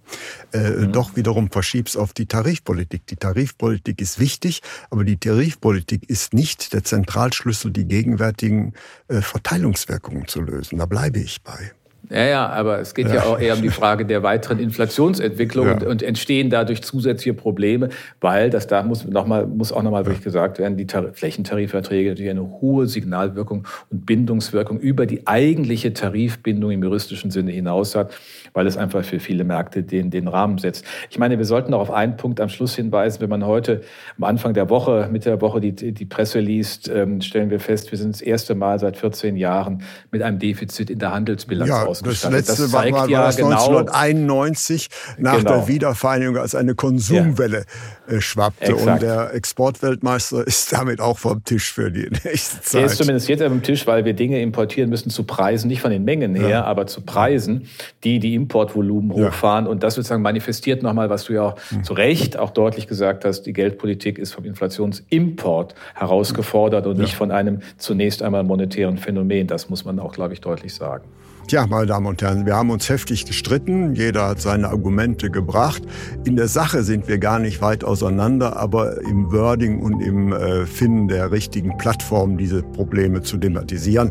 äh, 0.53 0.71
mhm. 0.71 0.93
doch 0.93 1.15
wiederum 1.15 1.51
verschiebst 1.51 1.97
auf 1.97 2.15
die 2.15 2.25
Tarifpolitik. 2.25 3.07
Die 3.07 3.17
Tarifpolitik 3.17 4.01
ist 4.01 4.19
wichtig, 4.19 4.63
aber 4.91 5.05
die 5.05 5.19
Tarifpolitik 5.19 6.09
ist 6.09 6.33
nicht 6.33 6.73
der 6.73 6.85
Zentralschlüssel, 6.85 7.71
die 7.71 7.85
gegenwärtigen 7.85 8.73
äh, 9.09 9.21
Verteilungswirkungen 9.21 10.27
zu 10.27 10.41
lösen. 10.41 10.79
Da 10.79 10.87
bleibe 10.87 11.19
ich 11.19 11.43
bei. 11.43 11.73
Ja, 12.11 12.25
ja, 12.25 12.49
aber 12.49 12.79
es 12.79 12.95
geht 12.95 13.09
ja, 13.09 13.17
ja 13.17 13.23
auch 13.25 13.39
eher 13.39 13.55
um 13.55 13.63
die 13.63 13.69
Frage 13.69 14.07
der 14.07 14.23
weiteren 14.23 14.59
Inflationsentwicklung 14.59 15.67
ja. 15.67 15.73
und, 15.75 15.83
und, 15.85 16.03
entstehen 16.03 16.49
dadurch 16.49 16.83
zusätzliche 16.83 17.35
Probleme, 17.35 17.91
weil 18.21 18.49
das 18.49 18.67
da 18.67 18.83
muss 18.83 19.05
noch 19.05 19.27
mal, 19.27 19.47
muss 19.47 19.73
auch 19.73 19.83
nochmal 19.83 20.07
wirklich 20.07 20.25
gesagt 20.25 20.59
werden, 20.59 20.77
die 20.77 20.87
Tar 20.87 21.13
Flächentarifverträge 21.13 22.11
natürlich 22.11 22.31
eine 22.31 22.61
hohe 22.61 22.87
Signalwirkung 22.87 23.67
und 23.91 24.07
Bindungswirkung 24.07 24.81
über 24.81 25.07
die 25.07 25.27
eigentliche 25.27 25.93
Tarifbindung 25.93 26.71
im 26.71 26.83
juristischen 26.83 27.31
Sinne 27.31 27.51
hinaus 27.51 27.95
hat 27.95 28.11
weil 28.59 28.67
es 28.67 28.77
einfach 28.77 29.05
für 29.05 29.21
viele 29.21 29.45
Märkte 29.45 29.83
den, 29.83 30.11
den 30.11 30.29
Rahmen 30.29 30.59
setzt. 30.59 30.85
Ich 31.11 31.19
meine, 31.19 31.39
wir 31.39 31.45
sollten 31.45 31.73
auch 31.75 31.81
auf 31.81 31.91
einen 31.91 32.17
Punkt 32.17 32.41
am 32.41 32.49
Schluss 32.49 32.75
hinweisen. 32.75 33.21
Wenn 33.21 33.31
man 33.31 33.47
heute 33.47 33.83
am 34.17 34.25
Anfang 34.25 34.55
der 34.55 34.69
Woche, 34.69 35.09
Mitte 35.13 35.31
der 35.31 35.41
Woche 35.41 35.61
die, 35.61 35.73
die 35.73 36.05
Presse 36.05 36.41
liest, 36.41 36.89
ähm, 36.89 37.21
stellen 37.21 37.51
wir 37.51 37.61
fest, 37.61 37.91
wir 37.91 37.99
sind 37.99 38.15
das 38.15 38.21
erste 38.21 38.55
Mal 38.55 38.79
seit 38.79 38.97
14 38.97 39.37
Jahren 39.37 39.83
mit 40.11 40.23
einem 40.23 40.41
Defizit 40.41 40.91
in 40.91 40.99
der 40.99 41.13
Handelsbilanz 41.13 41.71
ja, 41.71 41.87
ausgestattet. 42.03 42.49
Das 42.49 42.49
letzte 42.49 42.63
das 42.65 42.73
war, 42.73 42.91
war, 42.93 43.09
ja 43.09 43.27
das 43.27 43.37
genau, 43.37 43.51
1991 43.51 44.89
nach 45.19 45.39
genau. 45.39 45.51
der 45.51 45.69
Wiedervereinigung 45.69 46.37
als 46.37 46.55
eine 46.55 46.75
Konsumwelle 46.75 47.65
ja. 48.09 48.17
äh, 48.17 48.21
schwappte. 48.21 48.73
Exakt. 48.73 48.87
Und 48.87 49.03
der 49.03 49.35
Exportweltmeister 49.35 50.39
ist 50.47 50.73
damit 50.73 51.01
auch 51.01 51.19
vom 51.19 51.45
Tisch 51.45 51.73
für 51.73 51.91
die 51.91 52.09
nächste 52.25 52.61
Zeit. 52.63 52.81
Er 52.81 52.87
ist 52.87 52.97
zumindest 52.97 53.29
jetzt 53.29 53.43
am 53.43 53.63
Tisch, 53.63 53.87
weil 53.87 54.05
wir 54.05 54.15
Dinge 54.15 54.41
importieren 54.41 54.91
müssen 54.91 55.11
zu 55.11 55.25
Preisen, 55.25 55.69
nicht 55.69 55.81
von 55.81 55.91
den 55.91 56.05
Mengen 56.05 56.35
her, 56.35 56.49
ja. 56.49 56.65
aber 56.65 56.87
zu 56.87 57.03
Preisen, 57.03 57.69
die 58.05 58.19
die 58.19 58.35
Importvolumen 58.35 59.13
hochfahren. 59.13 59.67
Und 59.67 59.83
das 59.83 59.95
sozusagen 59.95 60.23
manifestiert 60.23 60.83
nochmal, 60.83 61.11
was 61.11 61.25
du 61.25 61.35
ja 61.35 61.43
auch 61.43 61.57
mhm. 61.71 61.85
zu 61.85 61.95
Recht 61.95 62.39
auch 62.39 62.51
deutlich 62.51 62.87
gesagt 62.87 63.25
hast, 63.25 63.43
die 63.43 63.53
Geldpolitik 63.53 64.19
ist 64.19 64.33
vom 64.33 64.45
Inflationsimport 64.45 65.75
herausgefordert 65.95 66.87
und 66.87 66.99
nicht 66.99 67.15
von 67.15 67.31
einem 67.31 67.61
zunächst 67.77 68.23
einmal 68.23 68.45
monetären 68.45 68.99
Phänomen. 68.99 69.47
Das 69.47 69.69
muss 69.69 69.85
man 69.85 69.99
auch, 69.99 70.13
glaube 70.13 70.35
ich, 70.35 70.41
deutlich 70.41 70.75
sagen. 70.75 71.05
Tja, 71.49 71.67
meine 71.67 71.87
Damen 71.87 72.05
und 72.05 72.21
Herren, 72.21 72.45
wir 72.45 72.57
haben 72.57 72.69
uns 72.69 72.91
heftig 72.91 73.25
gestritten. 73.25 73.95
Jeder 73.95 74.29
hat 74.29 74.41
seine 74.43 74.69
Argumente 74.69 75.31
gebracht. 75.31 75.83
In 76.27 76.37
der 76.37 76.47
Sache 76.47 76.83
sind 76.83 77.09
wir 77.09 77.17
gar 77.17 77.39
nicht 77.39 77.63
weit 77.63 77.85
auseinander, 77.85 78.59
aber 78.59 79.01
im 79.01 79.33
Wording 79.33 79.81
und 79.81 80.03
im 80.03 80.35
äh, 80.35 80.67
Finden 80.67 81.09
der 81.09 81.33
richtigen 81.33 81.79
Plattform 81.79 82.37
diese 82.37 82.63
Probleme 82.63 83.23
zu 83.23 83.39
thematisieren, 83.39 84.11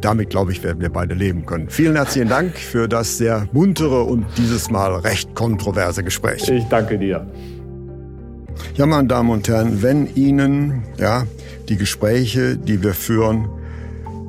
damit, 0.00 0.30
glaube 0.30 0.52
ich, 0.52 0.62
werden 0.62 0.80
wir 0.80 0.90
beide 0.90 1.16
leben 1.16 1.46
können. 1.46 1.68
Vielen 1.68 1.96
herzlichen 1.96 2.28
Dank 2.28 2.56
für 2.56 2.86
das 2.86 3.18
sehr 3.18 3.48
muntere 3.50 4.04
und 4.04 4.24
dieses 4.36 4.70
Mal 4.70 4.94
recht 5.00 5.34
kontroverse 5.34 6.04
Gespräch. 6.04 6.48
Ich 6.48 6.68
danke 6.68 6.96
dir. 6.96 7.26
Ja, 8.76 8.86
meine 8.86 9.08
Damen 9.08 9.30
und 9.30 9.48
Herren, 9.48 9.82
wenn 9.82 10.14
Ihnen 10.14 10.84
ja, 10.96 11.24
die 11.68 11.76
Gespräche, 11.76 12.56
die 12.56 12.84
wir 12.84 12.94
führen, 12.94 13.48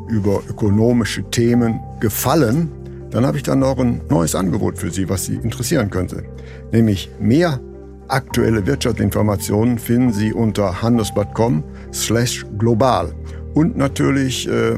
über 0.10 0.42
ökonomische 0.50 1.24
Themen 1.30 1.80
gefallen, 2.00 2.70
dann 3.12 3.26
habe 3.26 3.38
ich 3.38 3.44
dann 3.44 3.60
noch 3.60 3.80
ein 3.80 4.02
neues 4.10 4.36
Angebot 4.36 4.78
für 4.78 4.92
Sie, 4.92 5.10
was 5.10 5.26
Sie 5.26 5.36
interessieren 5.36 5.90
könnte. 5.90 6.24
Nämlich 6.72 7.10
mehr 7.20 7.60
aktuelle 8.08 8.66
Wirtschaftsinformationen 8.66 9.80
finden 9.80 10.14
Sie 10.14 10.34
unter 10.34 10.82
handelsblatt.com 10.82 11.64
slash 11.94 12.46
global 12.58 13.14
und 13.54 13.78
natürlich 13.78 14.48
äh, 14.48 14.76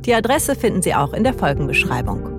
Die 0.05 0.13
Adresse 0.13 0.55
finden 0.55 0.81
Sie 0.81 0.95
auch 0.95 1.13
in 1.13 1.23
der 1.23 1.33
Folgenbeschreibung. 1.33 2.38